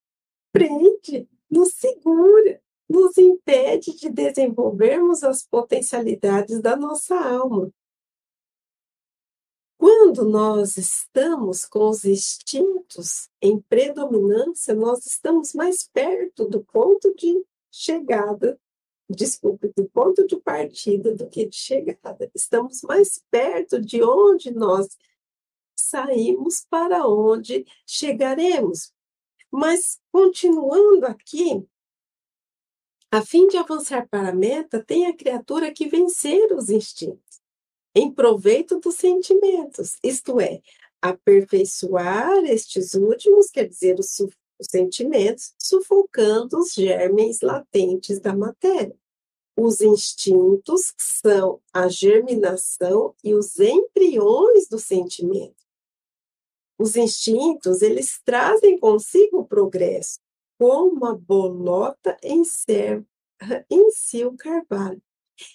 [0.53, 7.73] prende, nos segura, nos impede de desenvolvermos as potencialidades da nossa alma.
[9.79, 17.45] Quando nós estamos com os instintos em predominância, nós estamos mais perto do ponto de
[17.71, 18.61] chegada,
[19.09, 22.29] desculpe, do ponto de partida do que de chegada.
[22.35, 24.99] Estamos mais perto de onde nós
[25.77, 28.93] saímos para onde chegaremos.
[29.49, 31.65] Mas, continuando aqui,
[33.13, 37.41] a fim de avançar para a meta, tem a criatura que vencer os instintos,
[37.99, 40.61] em proveito dos sentimentos, isto é,
[41.03, 48.97] aperfeiçoar estes últimos, quer dizer, os, os sentimentos, sufocando os germes latentes da matéria.
[49.57, 55.57] Os instintos são a germinação e os embriões do sentimento.
[56.79, 60.21] Os instintos, eles trazem consigo o progresso,
[60.57, 63.05] como a bolota encerra
[63.69, 65.03] em si o carvalho.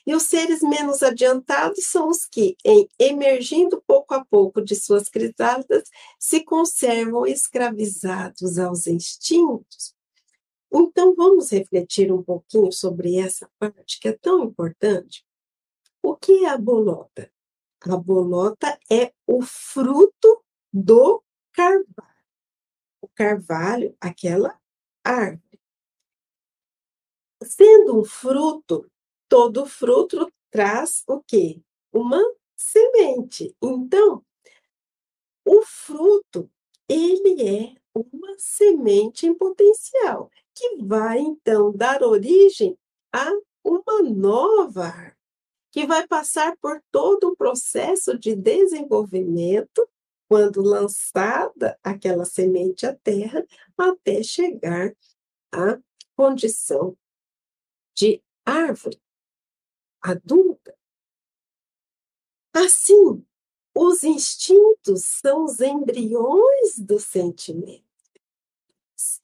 [0.06, 5.10] E os seres menos adiantados são os que, em emergindo pouco a pouco de suas
[5.10, 5.84] crisadas,
[6.20, 9.94] se conservam escravizados aos instintos.
[10.72, 15.24] Então, vamos refletir um pouquinho sobre essa parte que é tão importante.
[16.02, 17.32] O que é a bolota?
[17.82, 21.86] A bolota é o fruto do carvalho.
[23.02, 24.60] O carvalho, aquela
[25.04, 25.60] árvore.
[27.44, 28.90] Sendo um fruto,
[29.34, 31.60] todo fruto traz o quê?
[31.92, 32.22] Uma
[32.56, 33.52] semente.
[33.60, 34.24] Então,
[35.44, 36.52] o fruto,
[36.88, 42.78] ele é uma semente em potencial, que vai então dar origem
[43.12, 43.28] a
[43.64, 45.18] uma nova árvore,
[45.72, 49.90] que vai passar por todo um processo de desenvolvimento
[50.30, 53.44] quando lançada aquela semente à terra,
[53.76, 54.94] até chegar
[55.52, 55.80] à
[56.16, 56.96] condição
[57.96, 59.02] de árvore
[60.04, 60.78] adulta.
[62.54, 63.26] Assim,
[63.76, 67.84] os instintos são os embriões do sentimento,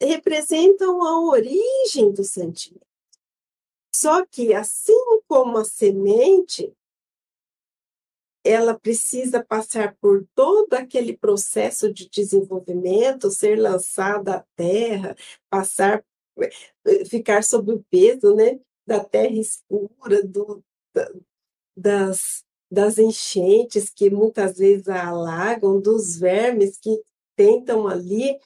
[0.01, 2.87] representam a origem do sentimento.
[3.93, 6.73] Só que, assim como a semente
[8.43, 15.15] ela precisa passar por todo aquele processo de desenvolvimento, ser lançada à terra,
[15.49, 16.03] passar,
[16.85, 20.63] eh, ficar sob o peso né, da terra escura, do,
[21.75, 27.01] das, das enchentes que muitas vezes alagam, dos vermes que
[27.35, 28.37] tentam ali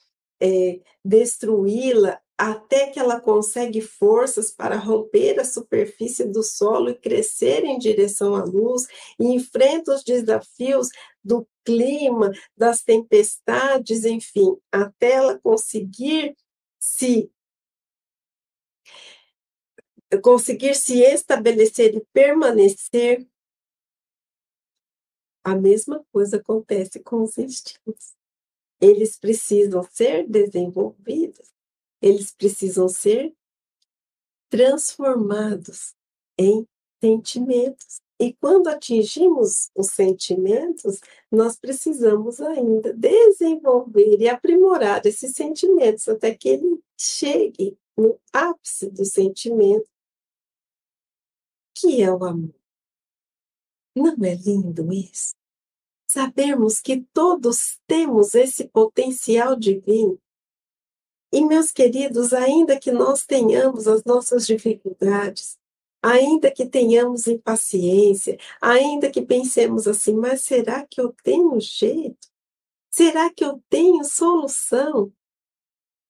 [0.42, 7.64] é, destruí-la, até que ela consegue forças para romper a superfície do solo e crescer
[7.64, 8.88] em direção à luz,
[9.20, 10.90] e enfrenta os desafios
[11.24, 16.36] do clima, das tempestades, enfim, até ela conseguir
[16.80, 17.32] se
[20.22, 23.26] conseguir se estabelecer e permanecer
[25.44, 28.14] A mesma coisa acontece com os instintos.
[28.80, 31.52] Eles precisam ser desenvolvidos,
[32.02, 33.34] eles precisam ser
[34.50, 35.94] transformados
[36.38, 36.66] em
[37.02, 38.02] sentimentos.
[38.20, 46.48] E quando atingimos os sentimentos, nós precisamos ainda desenvolver e aprimorar esses sentimentos até que
[46.48, 49.90] ele chegue no ápice do sentimento,
[51.84, 52.56] que é o amor.
[53.94, 55.36] Não é lindo isso?
[56.08, 60.18] Sabermos que todos temos esse potencial divino.
[61.30, 65.58] E, meus queridos, ainda que nós tenhamos as nossas dificuldades,
[66.02, 72.30] ainda que tenhamos impaciência, ainda que pensemos assim, mas será que eu tenho jeito?
[72.90, 75.12] Será que eu tenho solução?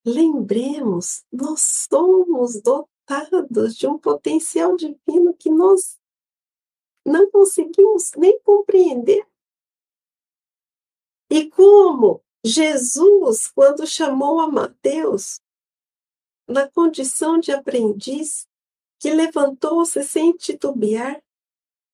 [0.05, 2.61] Lembremos, nós somos
[3.05, 5.99] dotados de um potencial divino que nós
[7.05, 9.27] não conseguimos nem compreender.
[11.29, 15.41] E como Jesus, quando chamou a Mateus,
[16.47, 18.47] na condição de aprendiz,
[18.99, 21.21] que levantou-se sem titubear,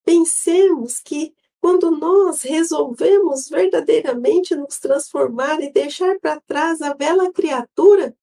[0.04, 8.16] pensemos que quando nós resolvemos verdadeiramente nos transformar e deixar para trás a bela criatura,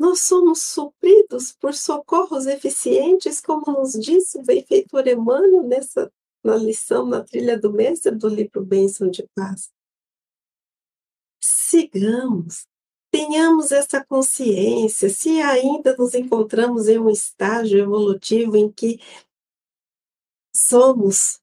[0.00, 6.10] nós somos supridos por socorros eficientes, como nos disse o benfeitor Emmanuel nessa
[6.42, 9.70] na lição na trilha do mestre do livro Bênção de Paz.
[11.38, 12.66] Sigamos,
[13.10, 18.98] tenhamos essa consciência, se ainda nos encontramos em um estágio evolutivo em que
[20.56, 21.42] somos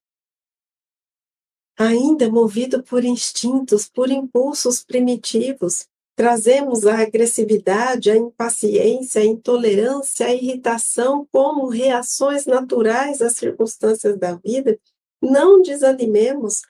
[1.77, 5.87] ainda movido por instintos, por impulsos primitivos.
[6.17, 14.33] Trazemos a agressividade, a impaciência, a intolerância, a irritação como reações naturais às circunstâncias da
[14.33, 14.79] vida.
[15.21, 16.63] Não desanimemos,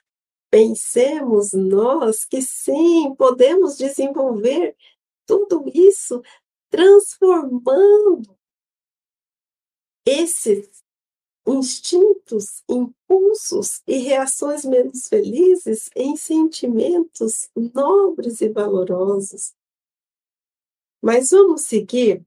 [0.50, 4.76] pensemos nós que sim, podemos desenvolver
[5.24, 6.20] tudo isso
[6.68, 8.36] transformando
[10.04, 10.84] esses
[11.48, 19.54] instintos, impulsos e reações menos felizes em sentimentos nobres e valorosos.
[21.02, 22.24] Mas vamos seguir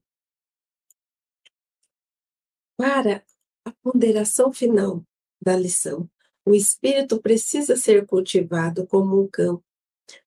[2.76, 3.24] para
[3.64, 5.04] a ponderação final
[5.40, 6.10] da lição.
[6.44, 9.64] O espírito precisa ser cultivado como um campo.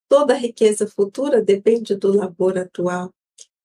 [0.08, 3.14] Toda a riqueza futura depende do labor atual,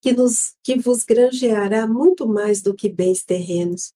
[0.01, 3.95] que, nos, que vos granjeará muito mais do que bens terrenos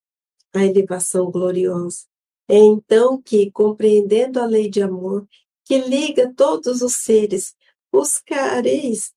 [0.55, 2.05] a elevação gloriosa.
[2.49, 5.27] É então que, compreendendo a lei de amor,
[5.65, 7.55] que liga todos os seres,
[7.93, 9.13] buscareis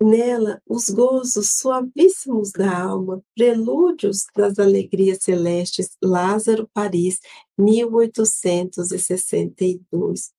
[0.00, 5.96] nela os gozos suavíssimos da alma, prelúdios das alegrias celestes.
[6.02, 7.20] Lázaro, Paris,
[7.56, 10.32] 1862.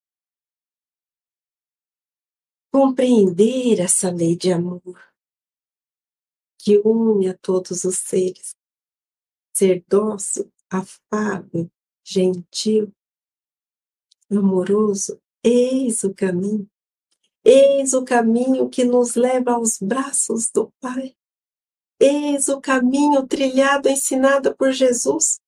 [2.71, 4.99] Compreender essa lei de amor
[6.57, 8.55] que une a todos os seres,
[9.53, 11.71] ser dócil, afável,
[12.03, 12.91] gentil,
[14.29, 16.69] amoroso, eis o caminho.
[17.45, 21.15] Eis o caminho que nos leva aos braços do Pai.
[21.99, 25.39] Eis o caminho trilhado, ensinado por Jesus.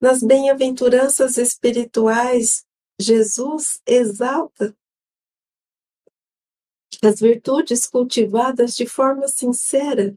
[0.00, 2.66] Nas bem-aventuranças espirituais,
[3.00, 4.76] Jesus exalta
[7.02, 10.16] as virtudes cultivadas de forma sincera,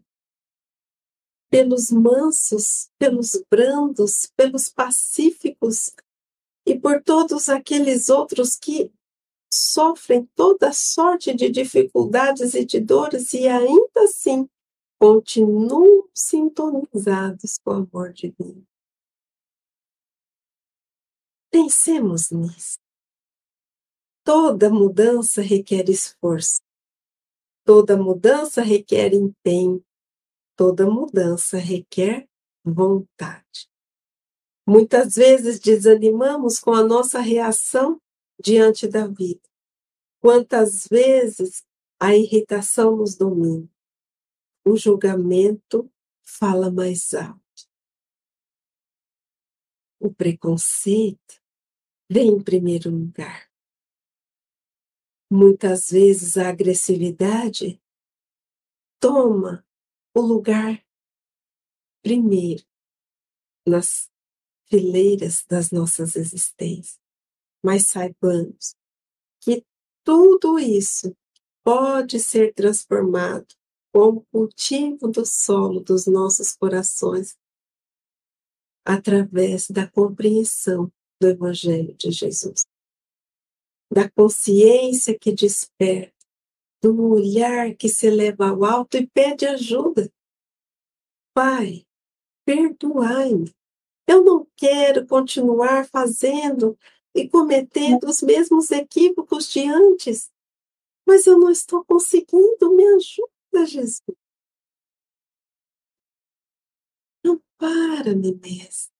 [1.49, 5.91] pelos mansos, pelos brandos, pelos pacíficos
[6.65, 8.91] e por todos aqueles outros que
[9.51, 14.47] sofrem toda sorte de dificuldades e de dores e ainda assim
[14.99, 18.65] continuam sintonizados com o amor divino.
[21.49, 22.77] Pensemos nisso.
[24.23, 26.61] Toda mudança requer esforço.
[27.65, 29.83] Toda mudança requer empenho,
[30.59, 32.27] Toda mudança requer
[32.65, 33.71] vontade.
[34.67, 38.01] Muitas vezes desanimamos com a nossa reação
[38.37, 39.49] diante da vida.
[40.19, 41.65] Quantas vezes
[41.97, 43.69] a irritação nos domina?
[44.65, 45.89] O julgamento
[46.21, 47.69] fala mais alto.
[49.97, 51.41] O preconceito
[52.11, 53.49] vem em primeiro lugar.
[55.31, 57.81] Muitas vezes a agressividade
[58.99, 59.65] toma
[60.19, 60.83] o lugar
[62.03, 62.63] primeiro
[63.65, 64.09] nas
[64.69, 66.99] fileiras das nossas existências.
[67.63, 68.75] Mas saibamos
[69.41, 69.65] que
[70.03, 71.15] tudo isso
[71.63, 73.47] pode ser transformado
[73.93, 77.37] com o cultivo do solo dos nossos corações
[78.85, 82.65] através da compreensão do Evangelho de Jesus,
[83.91, 86.18] da consciência que desperta,
[86.81, 90.11] do olhar que se eleva ao alto e pede ajuda.
[91.33, 91.85] Pai,
[92.45, 93.53] perdoai-me.
[94.07, 96.77] Eu não quero continuar fazendo
[97.13, 100.31] e cometendo os mesmos equívocos de antes,
[101.05, 102.75] mas eu não estou conseguindo.
[102.75, 104.01] Me ajuda, Jesus.
[107.23, 108.99] Ampara-me, Mestre.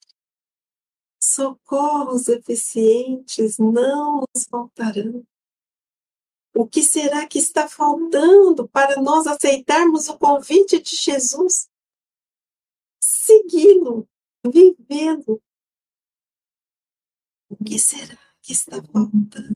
[1.21, 5.25] Socorros eficientes não nos faltarão.
[6.53, 11.69] O que será que está faltando para nós aceitarmos o convite de Jesus?
[12.99, 14.07] Segui-lo,
[14.45, 15.41] vivê-lo.
[17.49, 19.55] O que será que está faltando?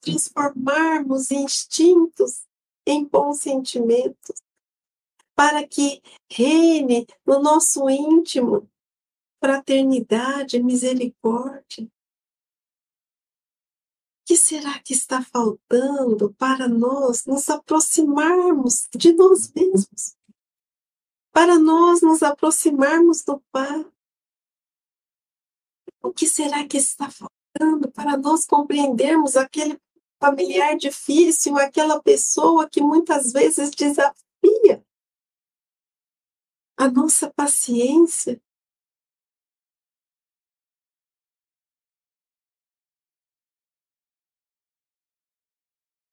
[0.00, 2.46] Transformarmos instintos
[2.86, 4.40] em bons sentimentos,
[5.34, 8.70] para que reine no nosso íntimo
[9.40, 11.90] fraternidade, misericórdia.
[14.26, 20.16] Que será que está faltando para nós nos aproximarmos de nós mesmos?
[21.32, 23.90] Para nós nos aproximarmos do Pai?
[26.02, 29.80] O que será que está faltando para nós compreendermos aquele
[30.18, 34.84] familiar difícil, aquela pessoa que muitas vezes desafia
[36.76, 38.40] a nossa paciência.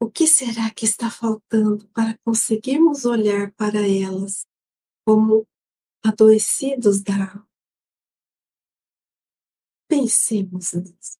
[0.03, 4.45] O que será que está faltando para conseguirmos olhar para elas
[5.07, 5.47] como
[6.03, 7.49] adoecidos da alma?
[9.87, 11.17] Pensemos nisso.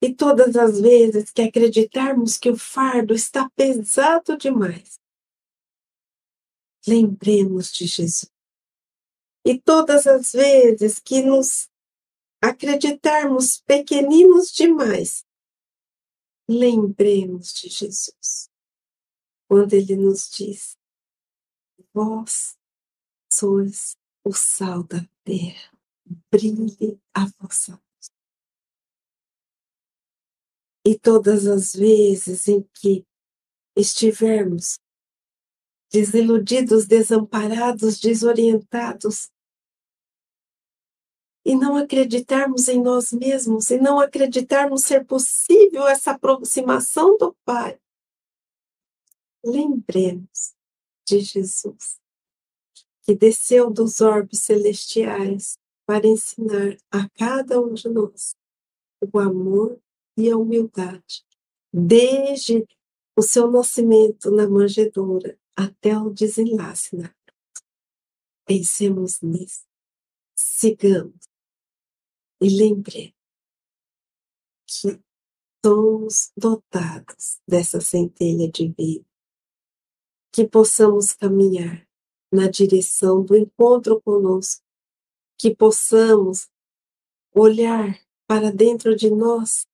[0.00, 5.00] E todas as vezes que acreditarmos que o fardo está pesado demais,
[6.86, 8.30] lembremos de Jesus.
[9.44, 11.68] E todas as vezes que nos
[12.40, 15.25] acreditarmos pequeninos demais,
[16.48, 18.50] lembremos de Jesus.
[19.48, 20.76] Quando ele nos diz:
[21.92, 22.56] Vós
[23.30, 25.78] sois o sal da terra,
[26.30, 28.10] brilhe a vossa luz.
[30.84, 33.06] E todas as vezes em que
[33.76, 34.78] estivermos
[35.92, 39.30] desiludidos, desamparados, desorientados,
[41.46, 47.78] e não acreditarmos em nós mesmos, e não acreditarmos ser possível essa aproximação do Pai,
[49.44, 50.56] lembremos
[51.06, 52.00] de Jesus,
[53.02, 58.34] que desceu dos orbes celestiais para ensinar a cada um de nós
[59.00, 59.80] o amor
[60.16, 61.24] e a humildade,
[61.72, 62.66] desde
[63.16, 67.62] o seu nascimento na manjedoura até o desenlace na cruz.
[68.44, 69.64] Pensemos nisso,
[70.34, 71.35] sigamos
[72.40, 73.14] e lembremos
[74.66, 75.00] que
[75.64, 79.06] somos dotados dessa centelha de vida,
[80.32, 81.86] que possamos caminhar
[82.32, 84.62] na direção do encontro conosco,
[85.38, 86.48] que possamos
[87.34, 89.66] olhar para dentro de nós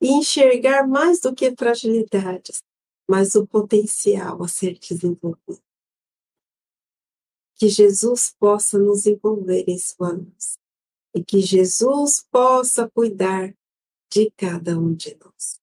[0.00, 2.62] e enxergar mais do que fragilidades,
[3.08, 5.62] mas o potencial a ser desenvolvido.
[7.54, 10.58] Que Jesus possa nos envolver em sua luz
[11.16, 13.54] e que Jesus possa cuidar
[14.12, 15.58] de cada um de nós.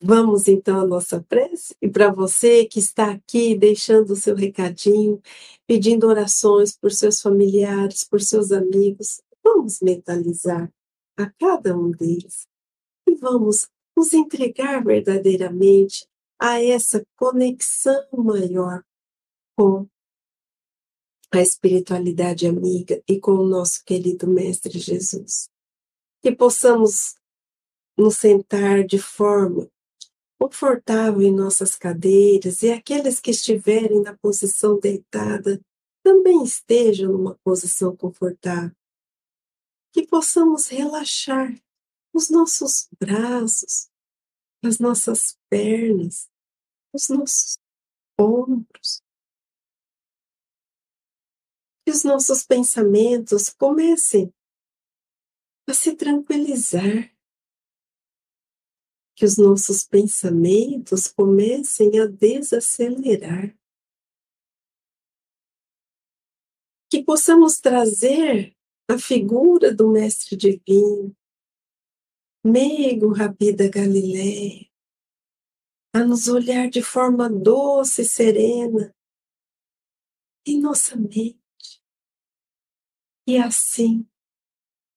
[0.00, 1.76] Vamos então à nossa prece?
[1.82, 5.20] E para você que está aqui deixando o seu recadinho,
[5.66, 10.72] pedindo orações por seus familiares, por seus amigos, vamos mentalizar
[11.16, 12.46] a cada um deles
[13.08, 16.06] e vamos nos entregar verdadeiramente
[16.40, 18.84] a essa conexão maior
[19.56, 19.88] com
[21.32, 25.48] a espiritualidade amiga e com o nosso querido Mestre Jesus.
[26.22, 27.14] Que possamos
[27.96, 29.68] nos sentar de forma
[30.38, 35.60] confortável em nossas cadeiras e aqueles que estiverem na posição deitada
[36.02, 38.76] também estejam numa posição confortável.
[39.92, 41.54] Que possamos relaxar
[42.12, 43.88] os nossos braços,
[44.64, 46.28] as nossas pernas,
[46.92, 47.56] os nossos
[48.18, 49.01] ombros.
[51.92, 54.32] Os nossos pensamentos comecem
[55.68, 57.14] a se tranquilizar.
[59.14, 63.54] Que os nossos pensamentos comecem a desacelerar.
[66.90, 68.56] Que possamos trazer
[68.90, 71.14] a figura do Mestre Divino,
[72.42, 74.66] meigo Rabi da Galileia,
[75.94, 78.96] a nos olhar de forma doce e serena
[80.46, 81.41] em nossa mente.
[83.26, 84.06] E assim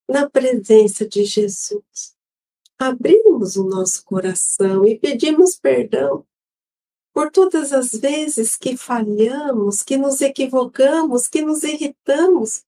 [0.07, 2.15] na presença de Jesus,
[2.77, 6.25] abrimos o nosso coração e pedimos perdão
[7.13, 12.65] por todas as vezes que falhamos, que nos equivocamos, que nos irritamos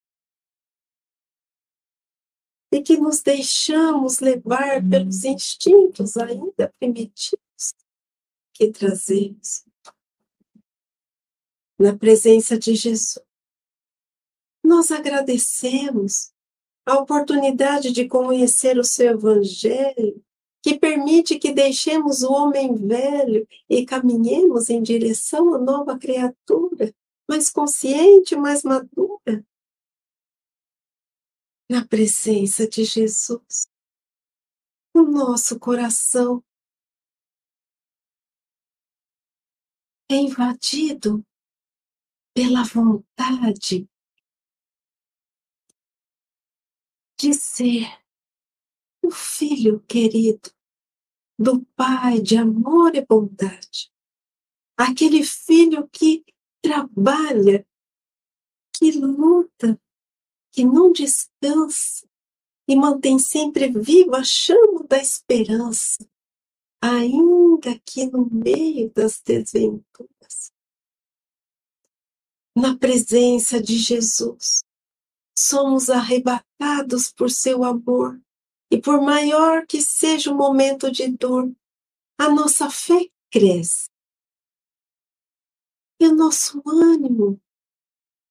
[2.71, 7.75] e que nos deixamos levar pelos instintos ainda primitivos
[8.53, 9.65] que trazemos
[11.77, 13.26] na presença de Jesus.
[14.67, 16.33] Nós agradecemos
[16.85, 20.21] a oportunidade de conhecer o seu Evangelho,
[20.61, 26.93] que permite que deixemos o homem velho e caminhemos em direção à nova criatura,
[27.29, 29.41] mais consciente, mais madura.
[31.69, 33.69] Na presença de Jesus,
[34.93, 36.43] o nosso coração
[40.11, 41.25] é invadido
[42.35, 43.87] pela vontade
[47.17, 47.87] de ser
[49.03, 50.51] o filho querido
[51.37, 53.91] do Pai de amor e bondade.
[54.77, 56.23] Aquele filho que
[56.61, 57.67] trabalha,
[58.73, 59.79] que luta,
[60.51, 62.07] que não descansa
[62.67, 66.07] e mantém sempre viva a chama da esperança,
[66.81, 70.51] ainda que no meio das desventuras.
[72.55, 74.66] Na presença de Jesus,
[75.37, 78.19] somos arrebatados por seu amor,
[78.71, 81.51] e por maior que seja o momento de dor,
[82.17, 83.87] a nossa fé cresce.
[85.99, 87.39] E o nosso ânimo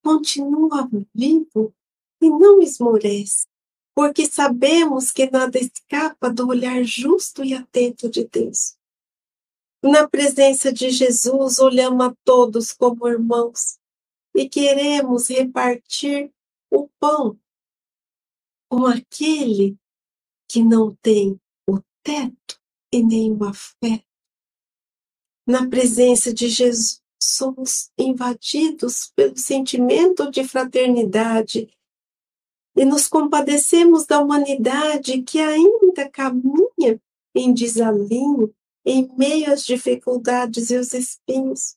[0.02, 1.74] continua vivo
[2.20, 3.46] e não esmorece,
[3.94, 8.76] porque sabemos que nada escapa do olhar justo e atento de Deus.
[9.82, 13.78] Na presença de Jesus, olhamos a todos como irmãos
[14.34, 16.32] e queremos repartir
[16.76, 17.38] o pão
[18.68, 19.78] com aquele
[20.48, 22.60] que não tem o teto
[22.92, 24.04] e nem afeto.
[25.46, 31.72] Na presença de Jesus, somos invadidos pelo sentimento de fraternidade
[32.76, 37.00] e nos compadecemos da humanidade que ainda caminha
[37.34, 38.54] em desalinho
[38.84, 41.76] em meio às dificuldades e os espinhos.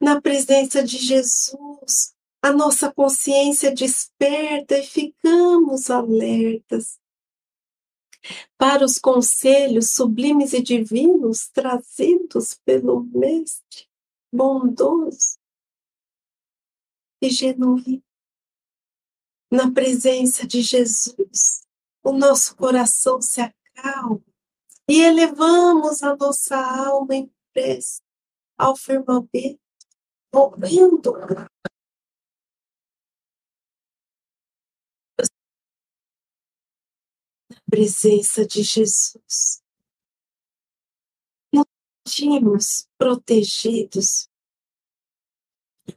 [0.00, 6.98] Na presença de Jesus, a nossa consciência desperta e ficamos alertas
[8.56, 13.88] para os conselhos sublimes e divinos trazidos pelo Mestre
[14.32, 15.38] bondoso
[17.22, 18.02] e genuíno.
[19.50, 21.62] Na presença de Jesus,
[22.04, 24.22] o nosso coração se acalma
[24.88, 28.02] e elevamos a nossa alma em prece
[28.58, 29.60] ao firmamento,
[30.32, 31.14] ouvindo
[37.68, 39.62] presença de Jesus.
[41.52, 41.66] Nos
[42.06, 44.28] sentimos protegidos,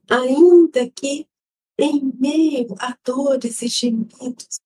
[0.09, 1.27] ainda que
[1.77, 4.59] em meio a dores e gemidos,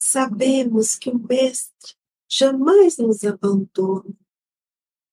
[0.00, 1.94] sabemos que o Mestre
[2.28, 4.16] jamais nos abandona.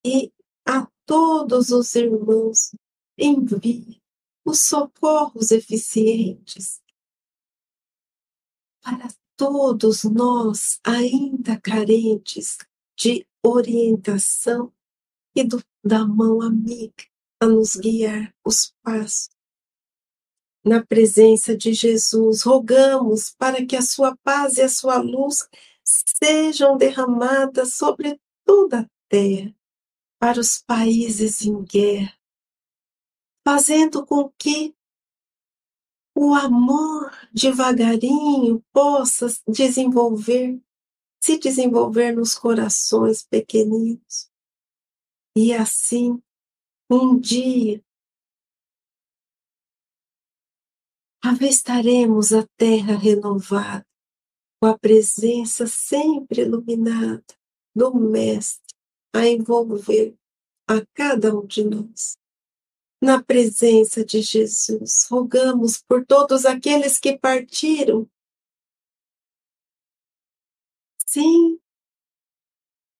[0.03, 0.31] E
[0.65, 2.75] a todos os irmãos
[3.17, 4.01] envia
[4.45, 6.81] os socorros eficientes.
[8.81, 9.07] Para
[9.37, 12.57] todos nós ainda carentes
[12.97, 14.71] de orientação
[15.35, 17.03] e do, da mão amiga
[17.39, 19.29] a nos guiar os passos.
[20.63, 25.47] Na presença de Jesus, rogamos para que a sua paz e a sua luz
[25.83, 29.53] sejam derramadas sobre toda a terra,
[30.17, 32.17] para os países em guerra,
[33.45, 34.75] fazendo com que
[36.15, 40.61] o amor devagarinho possa desenvolver,
[41.21, 44.31] se desenvolver nos corações pequeninos.
[45.35, 46.21] E assim,
[46.89, 47.83] um dia,
[51.21, 53.85] avistaremos a terra renovada,
[54.61, 57.25] com a presença sempre iluminada
[57.75, 58.73] do Mestre
[59.13, 60.15] a envolver
[60.67, 62.17] a cada um de nós
[63.05, 65.07] na presença de Jesus.
[65.09, 68.09] Rogamos por todos aqueles que partiram
[71.05, 71.61] sem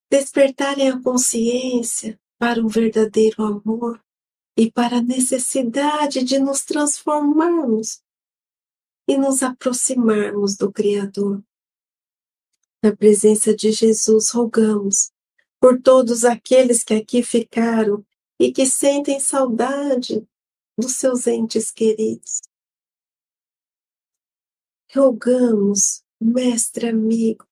[0.09, 3.99] despertarem a consciência para o verdadeiro amor
[4.55, 8.01] e para a necessidade de nos transformarmos
[9.07, 11.43] e nos aproximarmos do Criador.
[12.81, 15.11] Na presença de Jesus, rogamos
[15.59, 18.05] por todos aqueles que aqui ficaram
[18.39, 20.27] e que sentem saudade
[20.77, 22.41] dos seus entes queridos.
[24.93, 27.45] Rogamos Mestre amigo,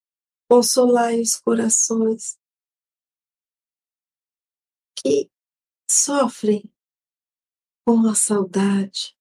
[0.50, 2.40] consolai os corações
[4.96, 5.30] que
[5.90, 6.64] sofrem
[7.86, 9.18] com a saudade,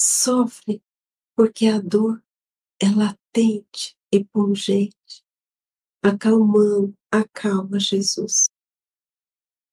[0.00, 0.80] sofrem
[1.36, 2.22] porque a dor
[2.80, 5.24] é latente e pungente,
[6.02, 8.48] acalmando, acalma Jesus.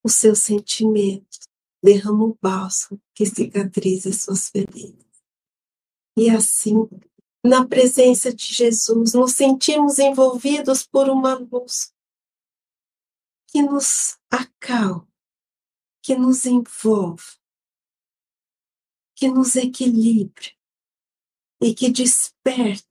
[0.06, 1.40] Os seus sentimentos
[1.84, 5.04] derrama o bálsamo que cicatriza suas feridas.
[6.16, 6.88] E assim,
[7.44, 11.92] na presença de Jesus, nos sentimos envolvidos por uma luz
[13.48, 15.12] que nos acalma,
[16.04, 17.40] que nos envolve,
[19.16, 20.52] que nos equilibra
[21.60, 22.88] e que desperta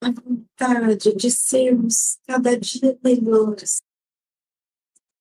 [0.00, 3.82] a vontade de sermos cada dia melhores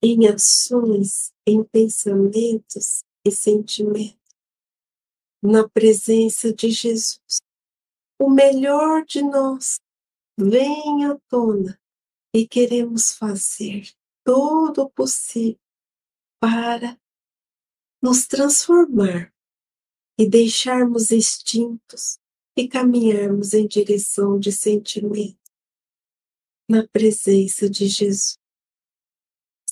[0.01, 4.17] em ações, em pensamentos e sentimentos,
[5.41, 7.39] na presença de Jesus.
[8.19, 9.79] O melhor de nós
[10.37, 11.79] vem à tona
[12.33, 13.91] e queremos fazer
[14.23, 15.59] todo o possível
[16.39, 16.99] para
[18.01, 19.33] nos transformar
[20.19, 22.19] e deixarmos extintos
[22.55, 25.37] e caminharmos em direção de sentimento
[26.69, 28.37] na presença de Jesus.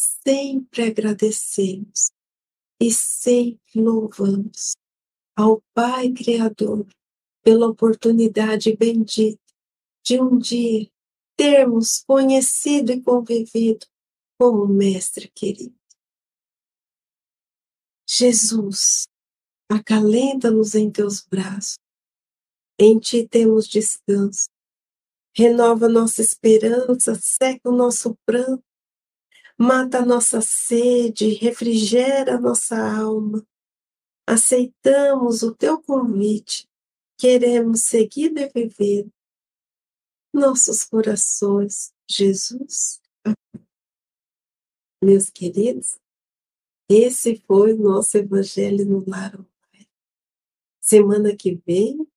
[0.06, 2.12] Sempre agradecemos
[2.80, 4.76] e sempre louvamos
[5.36, 6.88] ao Pai Criador
[7.44, 9.42] pela oportunidade bendita
[10.04, 10.90] de um dia
[11.36, 13.86] termos conhecido e convivido
[14.40, 15.76] com o Mestre querido.
[18.08, 19.08] Jesus,
[19.70, 21.78] acalenta-nos em teus braços.
[22.80, 24.48] Em ti temos descanso.
[25.36, 28.64] Renova nossa esperança, seca o nosso pranto,
[29.58, 33.46] mata a nossa sede, refrigera a nossa alma.
[34.28, 36.68] Aceitamos o teu convite,
[37.18, 39.08] queremos seguir e viver
[40.34, 43.02] nossos corações, Jesus.
[45.02, 45.98] Meus queridos,
[46.90, 49.38] esse foi o nosso Evangelho no Lar
[50.82, 52.08] Semana que vem,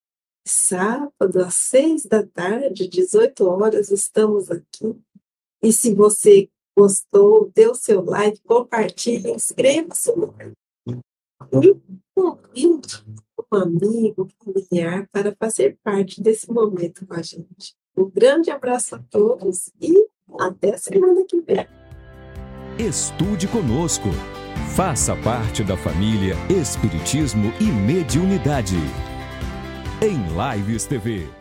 [0.47, 4.95] sábado, às seis da tarde, 18 horas, estamos aqui.
[5.63, 10.33] E se você gostou, dê o seu like, compartilhe, inscreva-se no
[11.53, 11.77] e
[12.15, 13.05] convide
[13.51, 17.75] um amigo, familiar para fazer parte desse momento com a gente.
[17.97, 19.93] Um grande abraço a todos e
[20.39, 21.67] até semana que vem.
[22.79, 24.09] Estude conosco.
[24.77, 28.77] Faça parte da família Espiritismo e Mediunidade.
[30.01, 30.19] Em
[30.57, 31.38] Lives TV.